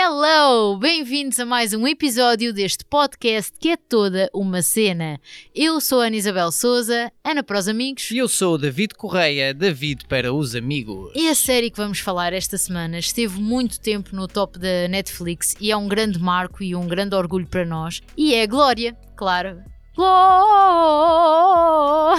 Hello! 0.00 0.78
Bem-vindos 0.78 1.40
a 1.40 1.44
mais 1.44 1.74
um 1.74 1.84
episódio 1.84 2.52
deste 2.52 2.84
podcast 2.84 3.52
que 3.58 3.70
é 3.70 3.76
toda 3.76 4.30
uma 4.32 4.62
cena. 4.62 5.20
Eu 5.52 5.80
sou 5.80 6.00
a 6.00 6.06
Ana 6.06 6.14
Isabel 6.14 6.52
Souza, 6.52 7.10
Ana 7.24 7.42
para 7.42 7.58
os 7.58 7.66
amigos. 7.66 8.08
E 8.12 8.18
eu 8.18 8.28
sou 8.28 8.54
o 8.54 8.58
David 8.58 8.94
Correia, 8.94 9.52
David 9.52 10.04
para 10.06 10.32
os 10.32 10.54
amigos. 10.54 11.10
E 11.16 11.28
a 11.28 11.34
série 11.34 11.68
que 11.68 11.78
vamos 11.78 11.98
falar 11.98 12.32
esta 12.32 12.56
semana 12.56 13.00
esteve 13.00 13.40
muito 13.40 13.80
tempo 13.80 14.14
no 14.14 14.28
top 14.28 14.56
da 14.56 14.86
Netflix 14.86 15.56
e 15.60 15.72
é 15.72 15.76
um 15.76 15.88
grande 15.88 16.20
marco 16.20 16.62
e 16.62 16.76
um 16.76 16.86
grande 16.86 17.16
orgulho 17.16 17.48
para 17.48 17.64
nós. 17.64 18.00
E 18.16 18.36
é 18.36 18.46
Glória, 18.46 18.96
claro. 19.16 19.58
Glória! 19.96 20.78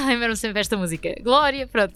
Lembram-me 0.05 0.35
sempre 0.35 0.59
esta 0.59 0.77
música. 0.77 1.16
Glória, 1.21 1.67
pronto. 1.67 1.94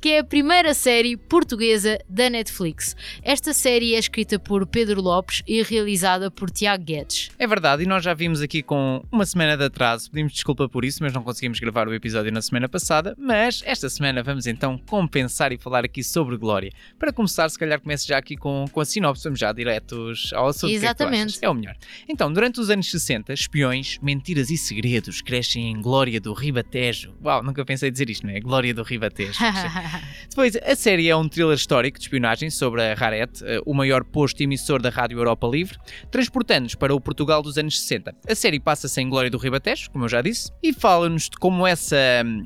Que 0.00 0.10
é 0.10 0.18
a 0.20 0.24
primeira 0.24 0.74
série 0.74 1.16
portuguesa 1.16 1.98
da 2.08 2.30
Netflix. 2.30 2.96
Esta 3.22 3.52
série 3.52 3.94
é 3.94 3.98
escrita 3.98 4.38
por 4.38 4.66
Pedro 4.66 5.00
Lopes 5.00 5.42
e 5.46 5.62
realizada 5.62 6.30
por 6.30 6.50
Tiago 6.50 6.84
Guedes. 6.84 7.30
É 7.38 7.46
verdade, 7.46 7.82
e 7.82 7.86
nós 7.86 8.04
já 8.04 8.14
vimos 8.14 8.40
aqui 8.40 8.62
com 8.62 9.04
uma 9.10 9.26
semana 9.26 9.56
de 9.56 9.64
atraso. 9.64 10.10
Pedimos 10.10 10.32
desculpa 10.32 10.68
por 10.68 10.84
isso, 10.84 11.02
mas 11.02 11.12
não 11.12 11.22
conseguimos 11.22 11.58
gravar 11.60 11.88
o 11.88 11.94
episódio 11.94 12.32
na 12.32 12.42
semana 12.42 12.68
passada. 12.68 13.14
Mas 13.18 13.62
esta 13.64 13.88
semana 13.88 14.22
vamos 14.22 14.46
então 14.46 14.78
compensar 14.78 15.52
e 15.52 15.58
falar 15.58 15.84
aqui 15.84 16.02
sobre 16.02 16.36
Glória. 16.36 16.72
Para 16.98 17.12
começar, 17.12 17.48
se 17.48 17.58
calhar 17.58 17.80
comece 17.80 18.06
já 18.06 18.18
aqui 18.18 18.36
com, 18.36 18.64
com 18.70 18.80
a 18.80 18.84
sinopse, 18.84 19.24
vamos 19.24 19.38
já 19.38 19.52
diretos 19.52 20.32
ao 20.32 20.48
assunto. 20.48 20.72
Exatamente. 20.72 21.38
Que 21.38 21.44
é, 21.44 21.48
é 21.48 21.50
o 21.50 21.54
melhor. 21.54 21.76
Então, 22.08 22.32
durante 22.32 22.60
os 22.60 22.70
anos 22.70 22.90
60, 22.90 23.32
espiões, 23.32 23.98
mentiras 24.02 24.50
e 24.50 24.56
segredos 24.56 25.20
crescem 25.20 25.70
em 25.70 25.80
Glória 25.80 26.20
do 26.20 26.32
Ribatejo. 26.32 27.14
Uau, 27.22 27.39
nunca 27.42 27.64
pensei 27.64 27.90
dizer 27.90 28.10
isto, 28.10 28.26
não 28.26 28.32
é? 28.32 28.40
Glória 28.40 28.74
do 28.74 28.82
Ribatejo. 28.82 29.38
Depois, 30.28 30.56
a 30.56 30.74
série 30.74 31.08
é 31.08 31.16
um 31.16 31.28
thriller 31.28 31.54
histórico 31.54 31.98
de 31.98 32.04
espionagem 32.04 32.50
sobre 32.50 32.82
a 32.82 32.94
Raret, 32.94 33.30
eh, 33.42 33.60
o 33.66 33.74
maior 33.74 34.04
posto 34.04 34.42
emissor 34.42 34.80
da 34.80 34.90
Rádio 34.90 35.18
Europa 35.18 35.46
Livre, 35.46 35.78
transportando-nos 36.10 36.74
para 36.74 36.94
o 36.94 37.00
Portugal 37.00 37.42
dos 37.42 37.58
anos 37.58 37.80
60. 37.80 38.14
A 38.28 38.34
série 38.34 38.60
passa-se 38.60 39.00
em 39.00 39.08
Glória 39.08 39.30
do 39.30 39.38
Ribatejo, 39.38 39.90
como 39.90 40.04
eu 40.04 40.08
já 40.08 40.22
disse, 40.22 40.50
e 40.62 40.72
fala-nos 40.72 41.28
de 41.28 41.36
como 41.38 41.66
essa, 41.66 41.96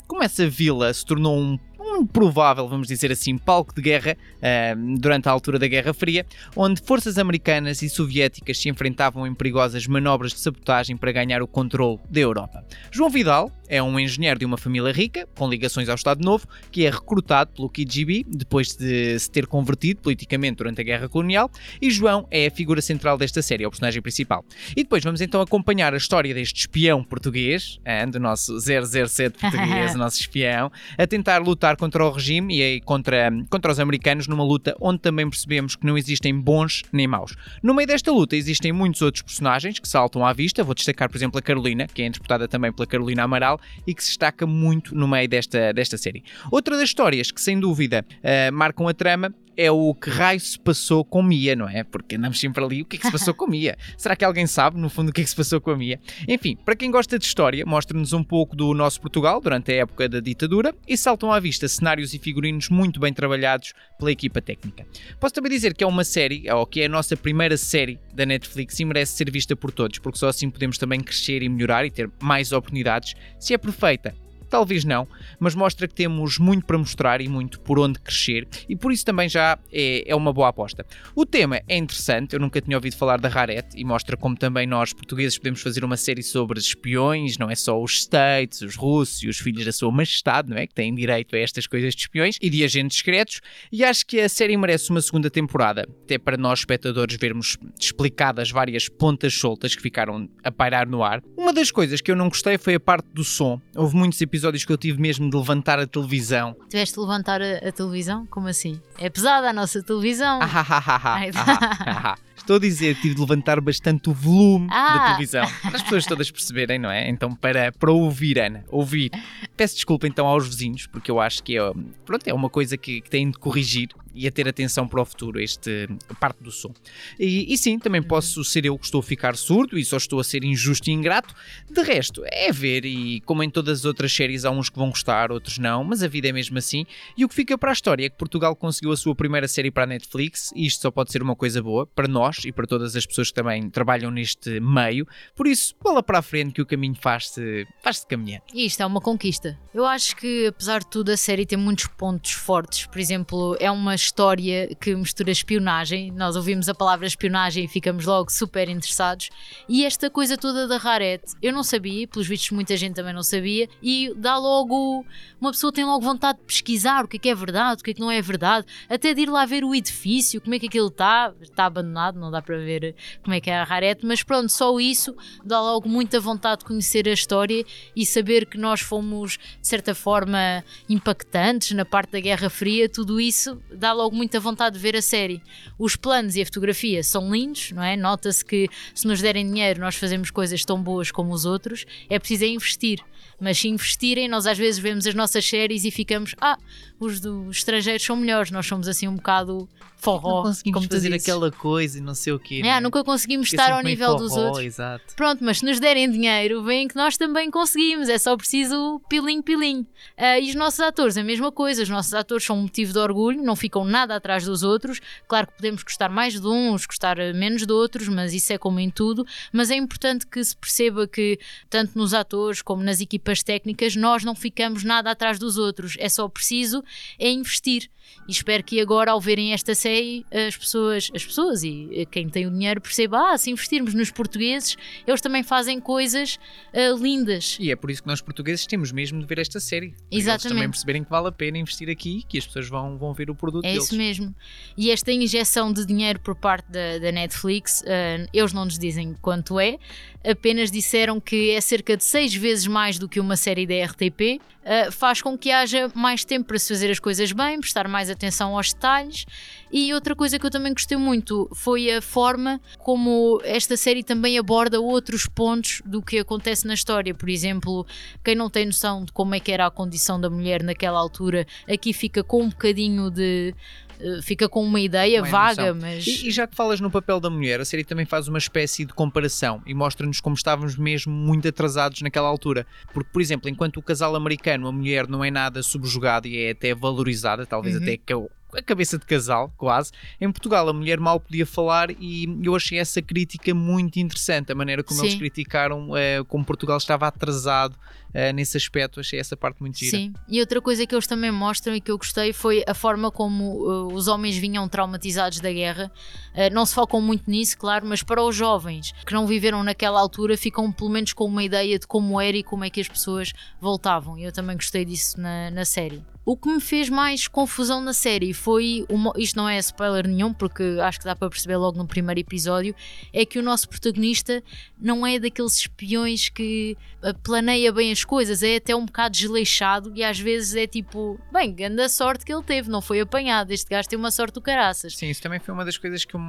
como 0.07 0.23
essa 0.23 0.49
vila 0.49 0.93
se 0.93 1.05
tornou 1.05 1.39
um 1.39 1.59
um 1.97 2.07
provável, 2.07 2.69
vamos 2.69 2.89
dizer 2.89 3.11
assim, 3.13 3.37
palco 3.39 3.75
de 3.75 3.83
guerra 3.83 4.17
uh, 4.39 4.99
durante 4.99 5.29
a 5.29 5.33
altura 5.33 5.59
da 5.59 5.67
Guerra 5.67 5.93
Fria, 5.93 6.27
onde 6.57 6.81
forças 6.81 7.19
americanas 7.19 7.83
e 7.83 7.89
soviéticas 7.89 8.59
se 8.59 8.69
enfrentavam 8.69 9.27
em 9.27 9.35
perigosas 9.35 9.87
manobras 9.87 10.33
de 10.33 10.41
sabotagem 10.41 10.97
para 10.97 11.13
ganhar 11.13 11.43
o 11.43 11.47
controle 11.47 11.99
da 12.11 12.21
Europa. 12.21 12.65
João 12.91 13.11
Vidal 13.11 13.51
é 13.69 13.83
um 13.83 13.99
engenheiro 13.99 14.39
de 14.39 14.45
uma 14.45 14.57
família 14.57 14.93
rica, 14.93 15.27
com 15.35 15.49
ligações 15.49 15.89
ao 15.89 15.95
Estado 15.95 16.23
Novo, 16.25 16.47
que 16.71 16.87
é 16.87 16.91
recrutado 16.91 17.53
pelo 17.53 17.69
KGB 17.69 18.25
depois 18.29 18.75
de 18.77 19.19
se 19.19 19.31
ter 19.31 19.47
convertido 19.47 20.01
politicamente 20.01 20.57
durante 20.57 20.81
a 20.81 20.85
Guerra 20.85 21.09
Colonial, 21.09 21.51
e 21.81 21.91
João 21.91 22.27
é 22.31 22.47
a 22.47 22.51
figura 22.51 22.81
central 22.81 23.17
desta 23.17 23.43
série, 23.43 23.65
é 23.65 23.67
o 23.67 23.71
personagem 23.71 24.03
principal. 24.03 24.45
E 24.77 24.83
depois 24.83 25.03
vamos 25.03 25.21
então 25.21 25.41
acompanhar 25.41 25.95
a 25.95 25.97
história 25.97 26.33
deste 26.35 26.61
espião 26.61 27.03
português, 27.03 27.79
uh, 27.81 28.11
do 28.11 28.21
nosso 28.21 28.59
007 28.61 29.39
português, 29.39 29.95
o 29.95 29.99
nosso 29.99 30.21
espião, 30.21 30.71
a 30.99 31.07
tentar 31.07 31.39
lutar 31.39 31.77
contra 31.85 32.03
o 32.03 32.11
regime 32.11 32.59
e 32.59 32.81
contra, 32.81 33.31
contra 33.51 33.71
os 33.71 33.79
americanos 33.79 34.27
numa 34.27 34.43
luta 34.43 34.75
onde 34.81 35.01
também 35.01 35.29
percebemos 35.29 35.77
que 35.77 35.85
não 35.85 35.99
existem 35.99 36.35
bons 36.35 36.83
nem 36.91 37.07
maus. 37.07 37.37
No 37.63 37.75
meio 37.75 37.87
desta 37.87 38.11
luta 38.11 38.35
existem 38.35 38.73
muitos 38.73 39.03
outros 39.03 39.21
personagens 39.21 39.79
que 39.79 39.87
saltam 39.87 40.25
à 40.25 40.33
vista. 40.33 40.65
Vou 40.65 40.75
destacar, 40.75 41.11
por 41.11 41.17
exemplo, 41.19 41.39
a 41.39 41.43
Carolina, 41.43 41.87
que 41.87 42.01
é 42.01 42.07
interpretada 42.07 42.49
também 42.49 42.73
pela 42.73 42.87
Carolina 42.87 43.25
Amaral 43.25 43.61
e 43.87 43.95
que 43.95 44.03
se 44.03 44.09
destaca 44.11 44.47
muito 44.47 44.95
no 44.95 45.07
meio 45.07 45.29
desta, 45.29 45.75
desta 45.75 45.99
série. 45.99 46.25
Outra 46.51 46.75
das 46.75 46.89
histórias 46.89 47.31
que, 47.31 47.41
sem 47.41 47.61
dúvida, 47.61 48.03
uh, 48.03 48.51
marcam 48.51 48.89
a 48.89 48.95
trama 48.95 49.35
é 49.57 49.71
o 49.71 49.95
que 49.95 50.11
raio 50.11 50.41
se 50.41 50.59
passou 50.59 51.05
com 51.05 51.23
Mia, 51.23 51.55
não 51.55 51.69
é? 51.69 51.85
Porque 51.85 52.17
andamos 52.17 52.39
sempre 52.39 52.65
ali, 52.65 52.83
o 52.83 52.85
que 52.85 52.97
é 52.97 52.99
que 52.99 53.07
se 53.07 53.13
passou 53.13 53.35
com 53.35 53.47
Mia? 53.47 53.77
Será 53.97 54.17
que 54.17 54.25
alguém 54.25 54.47
sabe, 54.47 54.79
no 54.79 54.89
fundo, 54.89 55.11
o 55.11 55.13
que 55.13 55.21
é 55.21 55.25
que 55.25 55.31
se 55.31 55.37
passou 55.37 55.61
com 55.61 55.71
a 55.71 55.77
Mia? 55.77 56.01
Enfim, 56.29 56.57
para 56.57 56.77
quem 56.77 56.91
gosta 56.91 57.19
de 57.19 57.25
história, 57.25 57.65
mostra-nos 57.67 58.13
um 58.13 58.23
pouco 58.23 58.57
do 58.57 58.73
nosso 58.75 59.01
Portugal 59.01 59.41
durante 59.41 59.73
a 59.73 59.77
época 59.77 60.09
da 60.09 60.21
ditadura 60.21 60.75
e 60.87 60.97
saltam 60.97 61.33
à 61.33 61.41
vista 61.41 61.69
cenários 61.69 62.15
e 62.15 62.19
figurinos 62.19 62.69
muito 62.69 63.01
bem 63.01 63.13
trabalhados 63.13 63.73
pela 63.99 64.11
equipa 64.11 64.41
técnica. 64.41 64.87
Posso 65.21 65.35
também 65.35 65.51
dizer 65.51 65.75
que 65.75 65.85
é 65.85 65.87
uma 65.87 66.05
série, 66.05 66.51
ou 66.51 66.67
que 66.67 66.81
é 66.81 66.87
a 66.87 66.89
nossa 66.89 67.17
primeira 67.17 67.57
série 67.57 67.99
da 68.15 68.27
Netflix 68.27 68.79
e 68.81 68.85
merece 68.85 69.17
ser 69.17 69.31
vista 69.31 69.55
por 69.55 69.71
todos, 69.71 69.99
porque 69.99 70.19
só 70.19 70.29
assim 70.29 70.51
podemos 70.51 70.79
também 70.79 71.01
crescer 71.01 71.43
e 71.43 71.49
melhorar 71.49 71.85
e 71.85 71.91
ter 71.91 72.11
mais 72.21 72.53
oportunidades. 72.53 73.15
Se 73.39 73.55
é 73.55 73.59
perfeita, 73.59 74.15
Talvez 74.55 74.85
não, 74.85 75.09
mas 75.41 75.57
mostra 75.57 75.89
que 75.89 75.95
temos 75.97 76.39
muito 76.39 76.65
para 76.65 76.79
mostrar 76.79 77.21
e 77.21 77.27
muito 77.27 77.59
por 77.59 77.77
onde 77.77 77.99
crescer, 77.99 78.47
e 78.69 78.77
por 78.77 78.93
isso 78.93 79.05
também 79.05 79.29
já 79.29 79.59
é, 79.73 80.05
é 80.07 80.15
uma 80.15 80.33
boa 80.33 80.51
aposta. 80.51 80.87
O 81.13 81.27
tema 81.27 81.61
é 81.67 81.77
interessante, 81.77 82.35
eu 82.35 82.39
nunca 82.39 82.61
tinha 82.61 82.77
ouvido 82.77 82.95
falar 82.97 83.21
da 83.21 83.29
Rarete 83.29 83.77
e 83.77 83.85
mostra 83.85 84.17
como 84.17 84.37
também 84.37 84.65
nós, 84.65 84.93
portugueses, 84.93 85.39
podemos 85.39 85.61
fazer 85.61 85.85
uma 85.85 85.97
série 85.97 86.23
sobre 86.23 86.61
espiões, 86.61 87.37
não 87.37 87.51
é 87.51 87.57
só 87.57 87.83
os 87.83 87.99
States, 88.03 88.63
os 88.63 88.77
russos 88.77 89.25
e 89.25 89.29
os 89.29 89.41
filhos 89.41 89.65
da 89.65 89.73
sua 89.73 89.91
majestade, 89.91 90.49
não 90.49 90.57
é? 90.57 90.69
Que 90.69 90.75
têm 90.75 90.95
direito 90.95 91.35
a 91.35 91.39
estas 91.41 91.67
coisas 91.67 91.93
de 91.93 92.03
espiões 92.03 92.39
e 92.41 92.49
de 92.49 92.63
agentes 92.63 92.99
secretos, 92.99 93.41
e 93.73 93.83
acho 93.83 94.07
que 94.07 94.21
a 94.21 94.29
série 94.29 94.57
merece 94.57 94.89
uma 94.89 95.03
segunda 95.03 95.29
temporada, 95.29 95.85
até 96.05 96.17
para 96.17 96.37
nós, 96.37 96.61
espectadores, 96.61 97.17
vermos 97.17 97.57
explicadas 97.77 98.53
várias 98.53 98.89
pontas 98.89 99.35
soltas 99.35 99.75
que 99.75 99.83
ficaram 99.83 100.29
a 100.45 100.53
pairar 100.53 100.89
no 100.89 101.03
ar. 101.03 101.21
Uma 101.37 101.53
das 101.53 101.73
coisas 101.73 102.01
que 102.01 102.13
eu 102.13 102.15
não 102.15 102.29
gostei 102.29 102.57
foi 102.57 102.77
a 102.77 102.81
parte 102.81 103.09
do 103.13 103.25
som. 103.25 103.61
Houve 103.75 103.97
muitos 103.97 104.21
episódios 104.21 104.44
episódios 104.45 104.65
que 104.67 104.73
eu 104.73 104.77
tive 104.77 105.01
mesmo 105.01 105.31
de 105.31 105.37
levantar 105.37 105.79
a 105.79 105.87
televisão. 105.87 106.55
Tiveste 106.69 106.97
de 106.97 107.01
levantar 107.01 107.41
a, 107.41 107.69
a 107.69 107.73
televisão? 107.73 108.27
Como 108.27 108.47
assim? 108.47 108.79
É 108.99 109.09
pesada 109.09 109.49
a 109.49 109.53
nossa 109.53 109.83
televisão. 109.83 110.39
Ah, 110.43 110.65
ah, 111.35 112.13
ah, 112.13 112.19
Estou 112.37 112.57
a 112.57 112.59
dizer 112.59 112.95
tive 113.01 113.15
de 113.15 113.21
levantar 113.21 113.59
bastante 113.61 114.11
o 114.11 114.13
volume 114.13 114.69
ah. 114.71 114.99
da 114.99 115.05
televisão. 115.07 115.47
Para 115.63 115.77
as 115.77 115.83
pessoas 115.83 116.05
todas 116.05 116.31
perceberem, 116.31 116.79
não 116.79 116.91
é? 116.91 117.09
Então, 117.09 117.35
para, 117.35 117.73
para 117.73 117.91
ouvir, 117.91 118.39
Ana, 118.39 118.65
ouvir. 118.69 119.11
Peço 119.57 119.77
desculpa 119.77 120.07
então 120.07 120.27
aos 120.27 120.47
vizinhos, 120.47 120.87
porque 120.87 121.11
eu 121.11 121.19
acho 121.21 121.43
que 121.43 121.57
é, 121.57 121.73
pronto, 122.05 122.27
é 122.27 122.35
uma 122.35 122.51
coisa 122.51 122.77
que, 122.77 123.01
que 123.01 123.09
têm 123.09 123.31
de 123.31 123.39
corrigir 123.39 123.89
e 124.15 124.27
a 124.27 124.31
ter 124.31 124.49
atenção 124.49 124.87
para 124.87 125.01
o 125.01 125.05
futuro, 125.05 125.41
este 125.41 125.89
parte 126.21 126.43
do 126.43 126.51
som. 126.51 126.73
E, 127.19 127.53
e, 127.53 127.59
sim, 127.59 127.79
também 127.79 128.03
posso 128.03 128.45
ser 128.45 128.65
eu 128.65 128.79
que 128.79 128.85
estou 128.85 129.01
a 129.01 129.03
ficar 129.03 129.37
surdo 129.37 129.79
e 129.79 129.85
só 129.85 129.97
estou 129.97 130.21
a 130.21 130.25
ser 130.25 130.45
injusto 130.45 130.89
e 130.89 130.93
ingrato. 130.93 131.35
De 131.71 131.83
resto, 131.83 132.23
é 132.27 132.53
ver 132.53 132.85
e 132.85 133.21
como 133.23 133.43
em 133.43 133.51
todas 133.51 133.81
as 133.81 133.85
outras 133.85 134.13
séries 134.13 134.45
há 134.45 134.51
uns 134.51 134.69
que 134.69 134.79
vão 134.79 134.91
gostar, 134.91 135.33
outros 135.33 135.59
não, 135.59 135.83
mas 135.83 136.03
a 136.03 136.09
vida 136.09 136.29
é 136.29 136.33
mesmo 136.33 136.57
assim. 136.59 136.87
E 137.17 137.25
o 137.25 137.29
que 137.29 137.35
fica 137.35 137.59
para 137.59 137.71
a 137.71 137.73
história 137.73 138.07
é 138.07 138.09
que 138.09 138.17
Portugal 138.17 138.55
conseguiu 138.55 138.93
a 138.93 138.97
sua 138.97 139.15
primeira 139.15 139.49
série 139.49 139.71
para 139.71 139.85
a 139.85 139.87
Netflix 139.87 140.53
e 140.55 140.67
isto 140.67 140.83
só 140.83 140.91
pode 140.91 141.11
ser 141.11 141.23
uma 141.23 141.35
coisa 141.35 141.63
boa 141.63 141.87
para 141.87 142.07
nós 142.07 142.45
e 142.45 142.53
para 142.53 142.67
todas 142.67 142.95
as 142.95 143.07
pessoas 143.07 143.29
que 143.29 143.35
também 143.35 143.69
trabalham 143.71 144.11
neste 144.11 144.61
meio. 144.61 145.07
Por 145.35 145.47
isso, 145.47 145.75
bola 145.83 146.03
para 146.03 146.19
a 146.19 146.23
frente 146.23 146.53
que 146.53 146.63
o 146.63 146.67
caminho 146.67 146.95
faz-se 146.95 147.67
faz 147.83 148.05
caminhar. 148.05 148.43
E 148.53 148.67
isto 148.67 148.83
é 148.83 148.87
uma 148.87 149.01
conquista. 149.01 149.59
Eu 149.73 149.85
acho 149.85 150.17
que, 150.17 150.47
apesar 150.47 150.81
de 150.81 150.87
tudo, 150.87 151.11
a 151.11 151.17
série 151.17 151.45
tem 151.45 151.59
muitos 151.59 151.87
pontos 151.87 152.33
fortes. 152.33 152.87
Por 152.87 152.99
exemplo, 152.99 153.57
é 153.59 153.71
uma 153.71 153.95
história 154.05 154.75
que 154.81 154.95
mistura 154.95 155.31
espionagem. 155.31 156.11
Nós 156.13 156.37
ouvimos 156.37 156.69
a 156.69 156.75
palavra 156.75 157.07
espionagem 157.07 157.65
e 157.65 157.69
ficamos 157.69 158.05
logo 158.05 158.31
super 158.31 158.69
interessados. 158.69 159.31
E 159.69 159.85
esta 159.85 160.11
coisa 160.11 160.37
toda 160.37 160.69
da 160.69 160.77
Rarete, 160.77 161.35
eu 161.43 161.53
não 161.53 161.63
sabia, 161.63 162.07
pelos 162.07 162.29
vistos 162.29 162.51
muita 162.51 162.77
gente 162.77 162.95
também 162.95 163.15
não 163.15 163.23
sabia, 163.23 163.69
e 163.83 164.13
dá 164.17 164.37
logo. 164.37 165.05
Uma 165.41 165.51
pessoa 165.51 165.73
tem 165.73 165.85
logo 165.85 166.05
vontade 166.05 166.39
de 166.39 166.45
pesquisar 166.45 167.05
o 167.05 167.09
que 167.09 167.17
é 167.17 167.21
que 167.21 167.29
é 167.29 167.35
verdade, 167.35 167.81
o 167.81 167.85
que 167.85 167.91
é 167.91 167.95
que 167.95 168.01
não 168.01 168.11
é 168.11 168.21
verdade, 168.21 168.67
até 168.89 169.15
de 169.15 169.23
ir 169.23 169.31
lá 169.31 169.45
ver 169.47 169.65
o 169.65 169.75
edifício, 169.75 170.41
como 170.41 170.55
é 170.55 170.59
que 170.59 170.67
aquilo 170.67 170.89
está. 170.89 171.33
Está 171.41 171.67
abandonado, 171.67 172.19
não 172.19 172.31
dá 172.31 172.43
para 172.43 172.57
ver 172.59 172.95
como 173.23 173.35
é 173.35 173.41
que 173.41 173.51
é 173.51 173.59
a 173.59 173.65
Rarete, 173.65 174.05
mas 174.05 174.23
pronto, 174.23 174.51
só 174.53 174.79
isso 174.79 175.17
dá 175.45 175.61
logo 175.61 175.89
muita 175.89 176.21
vontade 176.21 176.61
de 176.61 176.67
conhecer 176.67 177.09
a 177.09 177.13
história 177.13 177.65
e 177.97 178.05
saber 178.05 178.47
que 178.47 178.59
nós 178.59 178.81
fomos, 178.81 179.39
de 179.61 179.69
certa 179.69 179.95
forma, 179.95 180.65
impactantes 180.89 181.73
na 181.73 181.85
parte 181.85 182.13
da 182.13 182.21
Guerra 182.21 182.51
Fria, 182.51 182.89
tudo 182.89 183.21
isso 183.21 183.61
dá 183.73 183.93
logo 183.95 184.15
muita 184.15 184.39
vontade 184.39 184.77
de 184.77 184.83
ver 184.83 184.97
a 184.97 185.03
série. 185.03 185.43
Os 185.79 185.97
planos 185.97 186.37
e 186.37 186.43
a 186.43 186.45
fotografia 186.45 187.03
são 187.03 187.33
lindos, 187.33 187.73
não 187.73 187.83
é? 187.83 187.97
Nota-se 187.97 188.45
que 188.45 188.69
se 188.95 189.07
nos 189.07 189.21
derem 189.21 189.47
dinheiro 189.47 189.81
nós 189.81 189.97
fazemos 189.97 190.31
coisas 190.31 190.65
tão 190.65 190.83
boas 190.83 191.11
como 191.11 191.33
os 191.33 191.45
outros, 191.45 191.85
é 192.11 192.19
preciso 192.19 192.45
é 192.45 192.49
investir. 192.49 193.01
Mas 193.41 193.59
se 193.59 193.69
investirem, 193.69 194.29
nós 194.29 194.47
às 194.47 194.59
vezes 194.59 194.79
vemos 194.79 195.07
as 195.07 195.15
nossas 195.15 195.45
séries 195.45 195.85
e 195.85 195.91
ficamos, 195.91 196.35
ah, 196.41 196.57
os 197.01 197.21
dos 197.21 197.57
estrangeiros 197.57 198.05
são 198.05 198.17
melhores, 198.17 198.51
nós 198.51 198.67
somos 198.67 198.87
assim 198.87 199.09
um 199.09 199.17
bocado 199.17 199.69
forró. 200.05 200.43
Como 200.43 200.89
fazer 200.89 201.09
dizes. 201.11 201.23
aquela 201.23 201.51
coisa 201.51 201.99
e 201.99 202.01
não 202.01 202.15
sei 202.15 202.35
o 202.35 202.39
quê. 202.39 202.61
É, 202.61 202.63
né? 202.63 202.81
nunca 202.81 203.03
conseguimos 203.03 203.49
Fica 203.49 203.63
estar 203.63 203.75
ao 203.75 203.83
nível 203.83 204.15
dos 204.17 204.33
forró, 204.33 204.49
outros. 204.49 204.65
Exato. 204.65 205.15
Pronto, 205.17 205.43
mas 205.43 205.59
se 205.59 205.65
nos 205.65 205.81
derem 205.81 206.11
dinheiro, 206.11 206.63
veem 206.63 206.87
que 206.87 206.95
nós 206.95 207.17
também 207.17 207.51
conseguimos. 207.51 208.09
É 208.09 208.19
só 208.19 208.37
preciso 208.37 209.01
pilim, 209.09 209.41
pilim. 209.41 209.87
Ah, 210.17 210.39
e 210.39 210.51
os 210.51 210.55
nossos 210.55 210.81
atores, 210.81 211.17
a 211.17 211.25
mesma 211.25 211.51
coisa. 211.51 211.83
Os 211.83 211.89
nossos 211.89 212.13
atores 212.13 212.45
são 212.45 212.59
um 212.59 212.63
motivo 212.63 212.93
de 212.93 212.99
orgulho, 212.99 213.43
não 213.43 213.57
ficam 213.57 213.85
nada 213.85 214.15
atrás 214.15 214.45
dos 214.45 214.63
outros. 214.63 215.01
Claro 215.27 215.47
que 215.47 215.55
podemos 215.55 215.83
gostar 215.83 216.11
mais 216.11 216.39
de 216.39 216.47
uns, 216.47 216.85
gostar 216.85 217.17
menos 217.35 217.67
de 217.67 217.73
outros, 217.73 218.09
mas 218.09 218.35
isso 218.35 218.53
é 218.53 218.59
como 218.59 218.79
em 218.79 218.91
tudo. 218.91 219.27
Mas 219.53 219.71
é 219.71 219.77
importante 219.77 220.27
que 220.27 220.45
se 220.45 220.55
perceba 220.55 221.09
que, 221.09 221.39
tanto 221.71 221.97
nos 221.97 222.13
atores 222.13 222.61
como 222.61 222.83
nas 222.83 223.01
equipas 223.01 223.43
técnicas, 223.43 223.97
nós 223.97 224.23
não 224.23 224.35
ficamos 224.35 224.85
nada 224.85 225.11
atrás 225.11 225.39
dos 225.39 225.57
outros. 225.57 225.97
É 225.99 226.09
só 226.09 226.29
preciso 226.29 226.85
é 227.19 227.31
investir. 227.31 227.91
E 228.29 228.33
espero 228.33 228.63
que 228.65 228.81
agora, 228.81 229.11
ao 229.13 229.21
verem 229.21 229.53
esta 229.53 229.75
série, 229.75 230.25
as 230.33 230.57
pessoas, 230.57 231.11
as 231.15 231.25
pessoas 231.25 231.63
e 231.63 231.89
eh, 231.93 232.05
quem 232.05 232.29
tem 232.29 232.47
o 232.47 232.51
dinheiro 232.51 232.81
perceba, 232.81 233.33
ah, 233.33 233.39
se 233.39 233.51
investirmos 233.51 233.93
nos 233.95 234.11
portugueses, 234.11 234.77
eles 235.07 235.21
também 235.21 235.43
fazem 235.43 235.79
coisas 235.81 236.39
ah, 236.73 236.95
lindas. 236.99 237.57
E 237.61 237.71
é 237.71 237.77
por 237.77 237.91
isso 237.91 238.03
que 238.03 238.09
nós 238.09 238.21
portugueses 238.21 238.67
temos 238.67 238.93
mesmo 238.93 239.21
de 239.21 239.27
ver 239.27 239.39
esta 239.39 239.61
série. 239.61 239.91
Para 239.91 239.99
Eles 240.11 240.25
Exatamente. 240.25 240.49
também 240.55 240.71
perceberem 240.71 241.05
que 241.05 241.11
vale 241.11 241.29
a 241.29 241.33
pena 241.33 241.59
investir 241.59 241.91
aqui, 241.91 242.23
que 242.29 242.39
as 242.39 242.47
pessoas 242.47 242.69
vão, 242.69 242.97
vão 242.97 243.13
ver 243.13 243.29
o 243.31 243.35
produto 243.35 243.65
É 243.65 243.73
deles. 243.73 243.85
isso 243.85 243.97
mesmo. 243.97 244.35
E 244.77 244.91
esta 244.91 245.13
injeção 245.13 245.73
de 245.73 245.85
dinheiro 245.85 246.19
por 246.21 246.35
parte 246.35 246.71
da, 246.71 246.99
da 246.99 247.13
Netflix, 247.13 247.83
ah, 247.87 248.27
eles 248.33 248.53
não 248.53 248.65
nos 248.65 248.79
dizem 248.79 249.15
quanto 249.21 249.61
é, 249.61 249.79
apenas 250.27 250.71
disseram 250.71 251.21
que 251.21 251.51
é 251.51 251.61
cerca 251.61 251.97
de 251.97 252.05
seis 252.05 252.35
vezes 252.35 252.67
mais 252.67 252.99
do 252.99 253.09
que 253.09 253.21
uma 253.21 253.37
série 253.37 253.67
da 253.67 253.75
RTP. 253.85 254.41
ah, 254.65 254.91
faz 254.91 255.21
com 255.21 255.37
que 255.37 255.51
haja 255.51 255.91
mais 255.95 256.25
tempo 256.25 256.47
para 256.47 256.59
se 256.59 256.69
fazer 256.69 256.91
as 256.91 256.99
coisas 256.99 257.31
bem, 257.33 257.61
prestar 257.61 257.87
mais 257.95 258.11
atenção 258.11 258.57
aos 258.57 258.73
detalhes. 258.73 259.25
E 259.73 259.95
outra 259.95 260.17
coisa 260.17 260.37
que 260.37 260.45
eu 260.45 260.51
também 260.51 260.73
gostei 260.73 260.99
muito 260.99 261.49
foi 261.55 261.93
a 261.93 262.03
forma 262.03 262.61
como 262.79 263.41
esta 263.45 263.77
série 263.77 264.03
também 264.03 264.37
aborda 264.37 264.81
outros 264.81 265.27
pontos 265.27 265.81
do 265.85 266.03
que 266.03 266.19
acontece 266.19 266.67
na 266.67 266.75
história. 266.75 267.15
Por 267.15 267.29
exemplo, 267.29 267.87
quem 268.25 268.35
não 268.35 268.51
tem 268.51 268.67
noção 268.67 269.05
de 269.05 269.13
como 269.13 269.35
é 269.37 269.39
que 269.39 269.53
era 269.53 269.65
a 269.67 269.71
condição 269.71 270.21
da 270.21 270.29
mulher 270.29 270.65
naquela 270.65 270.99
altura, 270.99 271.47
aqui 271.69 271.93
fica 271.93 272.25
com 272.25 272.43
um 272.43 272.49
bocadinho 272.49 273.11
de. 273.11 273.55
Eh, 274.01 274.21
fica 274.23 274.49
com 274.49 274.63
uma 274.65 274.81
ideia 274.81 275.21
Uma 275.23 275.29
vaga, 275.31 275.75
mas. 275.75 276.07
E, 276.07 276.29
e 276.29 276.31
já 276.31 276.47
que 276.47 276.55
falas 276.57 276.81
no 276.81 276.91
papel 276.91 277.21
da 277.21 277.29
mulher, 277.31 277.61
a 277.61 277.65
série 277.65 277.85
também 277.85 278.05
faz 278.07 278.29
uma 278.29 278.39
espécie 278.39 278.85
de 278.85 278.93
comparação 278.93 279.63
e 279.67 279.75
mostra-nos 279.75 280.21
como 280.21 280.35
estávamos 280.37 280.77
mesmo 280.77 281.13
muito 281.13 281.47
atrasados 281.49 282.01
naquela 282.03 282.29
altura. 282.29 282.67
Porque, 282.93 283.09
por 283.13 283.21
exemplo, 283.23 283.49
enquanto 283.49 283.77
o 283.79 283.83
casal 283.83 284.15
americano, 284.17 284.67
a 284.69 284.73
mulher 284.73 285.09
não 285.09 285.25
é 285.25 285.31
nada 285.31 285.63
subjugada 285.63 286.27
e 286.29 286.37
é 286.39 286.51
até 286.51 286.75
valorizada, 286.75 287.45
talvez 287.47 287.77
Uhum. 287.77 287.83
até 287.83 287.97
que 287.97 288.13
eu- 288.13 288.31
a 288.57 288.63
cabeça 288.63 288.99
de 288.99 289.05
casal, 289.07 289.53
quase. 289.57 289.91
Em 290.21 290.31
Portugal, 290.31 290.69
a 290.69 290.73
mulher 290.73 290.99
mal 290.99 291.21
podia 291.21 291.47
falar 291.47 291.91
e 291.91 292.27
eu 292.43 292.55
achei 292.55 292.79
essa 292.79 293.01
crítica 293.03 293.55
muito 293.55 293.99
interessante. 293.99 294.53
A 294.53 294.55
maneira 294.55 294.83
como 294.83 295.01
eles 295.01 295.13
Sim. 295.13 295.19
criticaram 295.19 295.97
eh, 295.97 296.23
como 296.29 296.45
Portugal 296.45 296.77
estava 296.77 297.07
atrasado 297.07 297.77
eh, 298.15 298.33
nesse 298.33 298.57
aspecto. 298.57 299.01
Achei 299.01 299.19
essa 299.19 299.37
parte 299.37 299.61
muito 299.61 299.79
gira. 299.79 299.97
Sim, 299.97 300.13
e 300.29 300.41
outra 300.41 300.61
coisa 300.61 300.87
que 300.87 300.95
eles 300.95 301.07
também 301.07 301.33
mostram 301.33 301.75
e 301.75 301.81
que 301.81 301.91
eu 301.91 301.99
gostei 301.99 302.33
foi 302.33 302.63
a 302.67 302.73
forma 302.73 303.11
como 303.11 303.45
uh, 303.45 303.93
os 303.93 304.07
homens 304.07 304.37
vinham 304.37 304.69
traumatizados 304.69 305.41
da 305.41 305.53
guerra. 305.53 305.91
Uh, 306.33 306.55
não 306.55 306.65
se 306.65 306.75
focam 306.75 307.01
muito 307.01 307.29
nisso, 307.29 307.59
claro, 307.59 307.85
mas 307.87 308.03
para 308.03 308.23
os 308.23 308.37
jovens 308.37 308.93
que 309.05 309.13
não 309.13 309.27
viveram 309.27 309.65
naquela 309.65 310.01
altura 310.01 310.37
ficam 310.37 310.71
pelo 310.71 310.91
menos 310.91 311.13
com 311.13 311.25
uma 311.25 311.43
ideia 311.43 311.79
de 311.79 311.87
como 311.87 312.21
era 312.21 312.37
e 312.37 312.43
como 312.43 312.65
é 312.65 312.71
que 312.71 312.81
as 312.81 312.89
pessoas 312.89 313.33
voltavam. 313.61 314.17
E 314.17 314.25
eu 314.25 314.33
também 314.33 314.57
gostei 314.57 314.85
disso 314.85 315.21
na, 315.21 315.51
na 315.51 315.65
série. 315.65 316.01
O 316.25 316.37
que 316.37 316.49
me 316.49 316.61
fez 316.61 316.89
mais 316.89 317.29
confusão 317.29 317.83
na 317.83 317.93
série 317.93 318.33
foi. 318.33 318.87
Uma, 318.89 319.13
isto 319.17 319.37
não 319.37 319.49
é 319.49 319.59
spoiler 319.59 320.09
nenhum, 320.09 320.33
porque 320.33 320.63
acho 320.81 320.99
que 320.99 321.05
dá 321.05 321.15
para 321.15 321.29
perceber 321.29 321.57
logo 321.57 321.77
no 321.77 321.87
primeiro 321.87 322.21
episódio. 322.21 322.75
É 323.13 323.27
que 323.27 323.39
o 323.39 323.43
nosso 323.43 323.69
protagonista 323.69 324.43
não 324.81 325.07
é 325.07 325.19
daqueles 325.19 325.57
espiões 325.57 326.29
que 326.31 326.77
uh, 327.03 327.15
planeia 327.23 327.71
bem 327.73 327.93
as 327.93 328.05
coisas, 328.05 328.43
é 328.43 328.57
até 328.57 328.75
um 328.75 328.87
bocado 328.87 329.13
desleixado 329.13 329.93
e 329.95 330.03
às 330.03 330.19
vezes 330.19 330.55
é 330.57 330.67
tipo, 330.67 331.19
bem, 331.33 331.53
grande 331.53 331.89
sorte 331.89 332.25
que 332.25 332.33
ele 332.33 332.43
teve, 332.43 332.71
não 332.71 332.81
foi 332.81 333.01
apanhado. 333.01 333.51
Este 333.53 333.69
gajo 333.69 333.89
tem 333.89 333.99
uma 333.99 334.11
sorte 334.11 334.35
do 334.35 334.41
caraças. 334.41 334.97
Sim, 334.97 335.11
isso 335.11 335.21
também 335.21 335.39
foi 335.39 335.53
uma 335.53 335.65
das 335.65 335.77
coisas 335.77 336.05
que 336.05 336.15
eu 336.15 336.21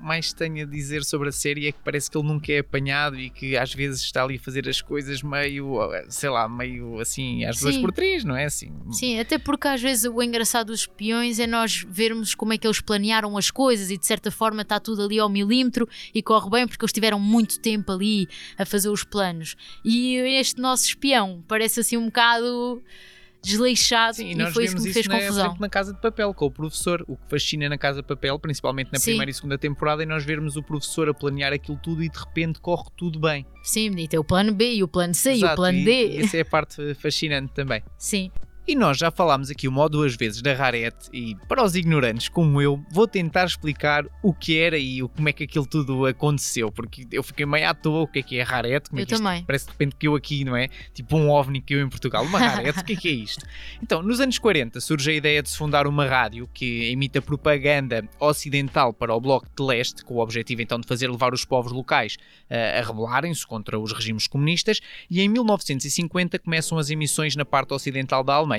mais 0.00 0.32
tenho 0.32 0.62
a 0.62 0.66
dizer 0.66 1.04
sobre 1.04 1.28
a 1.28 1.32
série 1.32 1.68
é 1.68 1.72
que 1.72 1.78
parece 1.84 2.10
que 2.10 2.16
ele 2.16 2.26
nunca 2.26 2.50
é 2.52 2.58
apanhado 2.58 3.18
e 3.18 3.28
que 3.28 3.56
às 3.56 3.74
vezes 3.74 4.00
está 4.00 4.24
ali 4.24 4.36
a 4.36 4.40
fazer 4.40 4.66
as 4.68 4.80
coisas 4.80 5.22
meio, 5.22 5.78
sei 6.08 6.30
lá, 6.30 6.48
meio 6.48 6.98
assim, 7.00 7.44
às 7.44 7.60
duas 7.60 7.74
Sim. 7.74 7.80
por 7.82 7.92
três, 7.92 8.24
não 8.24 8.36
é 8.36 8.44
assim? 8.44 8.72
Sim, 8.90 9.20
até 9.20 9.41
porque 9.44 9.68
às 9.68 9.80
vezes 9.80 10.04
o 10.04 10.22
engraçado 10.22 10.68
dos 10.68 10.80
espiões 10.80 11.38
é 11.38 11.46
nós 11.46 11.84
vermos 11.88 12.34
como 12.34 12.52
é 12.52 12.58
que 12.58 12.66
eles 12.66 12.80
planearam 12.80 13.36
as 13.36 13.50
coisas 13.50 13.90
e 13.90 13.98
de 13.98 14.06
certa 14.06 14.30
forma 14.30 14.62
está 14.62 14.78
tudo 14.80 15.02
ali 15.02 15.18
ao 15.18 15.28
milímetro 15.28 15.88
e 16.14 16.22
corre 16.22 16.50
bem 16.50 16.66
porque 16.66 16.84
eles 16.84 16.92
tiveram 16.92 17.18
muito 17.18 17.60
tempo 17.60 17.92
ali 17.92 18.28
a 18.58 18.64
fazer 18.64 18.88
os 18.88 19.04
planos. 19.04 19.56
E 19.84 20.16
este 20.16 20.60
nosso 20.60 20.86
espião 20.86 21.42
parece 21.46 21.80
assim 21.80 21.96
um 21.96 22.06
bocado 22.06 22.82
desleixado 23.42 24.16
Sim, 24.16 24.40
e 24.40 24.50
foi 24.52 24.64
isso 24.64 24.76
que 24.76 24.82
me 24.82 24.92
fez 24.92 25.06
na, 25.06 25.14
por 25.14 25.20
confusão. 25.20 25.44
exemplo, 25.46 25.60
na 25.60 25.68
Casa 25.68 25.92
de 25.92 26.00
Papel, 26.00 26.32
com 26.32 26.46
o 26.46 26.50
professor. 26.50 27.04
O 27.08 27.16
que 27.16 27.28
fascina 27.28 27.68
na 27.68 27.76
Casa 27.76 28.00
de 28.00 28.06
Papel, 28.06 28.38
principalmente 28.38 28.90
na 28.92 28.98
Sim. 28.98 29.12
primeira 29.12 29.30
e 29.30 29.34
segunda 29.34 29.58
temporada, 29.58 30.02
é 30.02 30.06
nós 30.06 30.24
vermos 30.24 30.56
o 30.56 30.62
professor 30.62 31.08
a 31.08 31.14
planear 31.14 31.52
aquilo 31.52 31.78
tudo 31.82 32.02
e 32.02 32.08
de 32.08 32.18
repente 32.18 32.60
corre 32.60 32.88
tudo 32.96 33.18
bem. 33.18 33.44
Sim, 33.64 33.90
e 33.98 34.06
tem 34.06 34.18
o 34.18 34.24
plano 34.24 34.54
B 34.54 34.74
e 34.74 34.82
o 34.82 34.88
plano 34.88 35.12
C 35.12 35.30
e 35.30 35.34
o 35.34 35.36
Exato, 35.38 35.56
plano 35.56 35.84
D. 35.84 36.18
essa 36.18 36.36
é 36.36 36.40
a 36.42 36.44
parte 36.44 36.94
fascinante 36.94 37.52
também. 37.52 37.82
Sim, 37.98 38.30
E 38.66 38.76
nós 38.76 38.96
já 38.96 39.10
falámos 39.10 39.50
aqui 39.50 39.66
uma 39.66 39.82
ou 39.82 39.88
duas 39.88 40.14
vezes 40.14 40.40
da 40.40 40.54
Rarete 40.54 41.08
e 41.12 41.34
para 41.48 41.64
os 41.64 41.74
ignorantes 41.74 42.28
como 42.28 42.62
eu, 42.62 42.80
vou 42.92 43.08
tentar 43.08 43.44
explicar 43.44 44.04
o 44.22 44.32
que 44.32 44.56
era 44.56 44.78
e 44.78 45.00
como 45.16 45.28
é 45.28 45.32
que 45.32 45.42
aquilo 45.42 45.66
tudo 45.66 46.06
aconteceu, 46.06 46.70
porque 46.70 47.04
eu 47.10 47.24
fiquei 47.24 47.44
meio 47.44 47.68
à 47.68 47.74
toa 47.74 48.02
o 48.02 48.06
que 48.06 48.20
é 48.20 48.22
que 48.22 48.38
é 48.38 48.42
Rarete, 48.44 48.88
como 48.88 49.00
é 49.00 49.02
Eu 49.02 49.06
que 49.08 49.14
isto- 49.14 49.22
também. 49.24 49.44
parece 49.44 49.64
de 49.66 49.72
repente 49.72 49.96
que 49.96 50.06
eu 50.06 50.14
aqui, 50.14 50.44
não 50.44 50.54
é? 50.56 50.68
Tipo 50.94 51.16
um 51.16 51.28
ovni 51.30 51.60
que 51.60 51.74
eu 51.74 51.80
em 51.84 51.88
Portugal, 51.88 52.24
uma 52.24 52.38
Rarete, 52.38 52.78
o 52.78 52.84
que 52.84 52.92
é 52.92 52.96
que 52.96 53.08
é 53.08 53.12
isto? 53.12 53.44
Então, 53.82 54.00
nos 54.00 54.20
anos 54.20 54.38
40 54.38 54.80
surge 54.80 55.10
a 55.10 55.14
ideia 55.14 55.42
de 55.42 55.50
se 55.50 55.58
fundar 55.58 55.88
uma 55.88 56.06
rádio 56.06 56.48
que 56.54 56.90
emita 56.92 57.20
propaganda 57.20 58.08
ocidental 58.20 58.92
para 58.92 59.12
o 59.12 59.20
Bloco 59.20 59.48
de 59.56 59.62
Leste, 59.62 60.04
com 60.04 60.14
o 60.14 60.18
objetivo 60.20 60.62
então 60.62 60.78
de 60.78 60.86
fazer 60.86 61.10
levar 61.10 61.34
os 61.34 61.44
povos 61.44 61.72
locais 61.72 62.16
eh, 62.48 62.78
a 62.78 62.86
rebelarem-se 62.86 63.44
contra 63.44 63.76
os 63.78 63.92
regimes 63.92 64.28
comunistas, 64.28 64.80
e 65.10 65.20
em 65.20 65.28
1950 65.28 66.38
começam 66.38 66.78
as 66.78 66.90
emissões 66.90 67.34
na 67.34 67.44
parte 67.44 67.74
ocidental 67.74 68.22
da 68.22 68.34
Alemanha. 68.34 68.51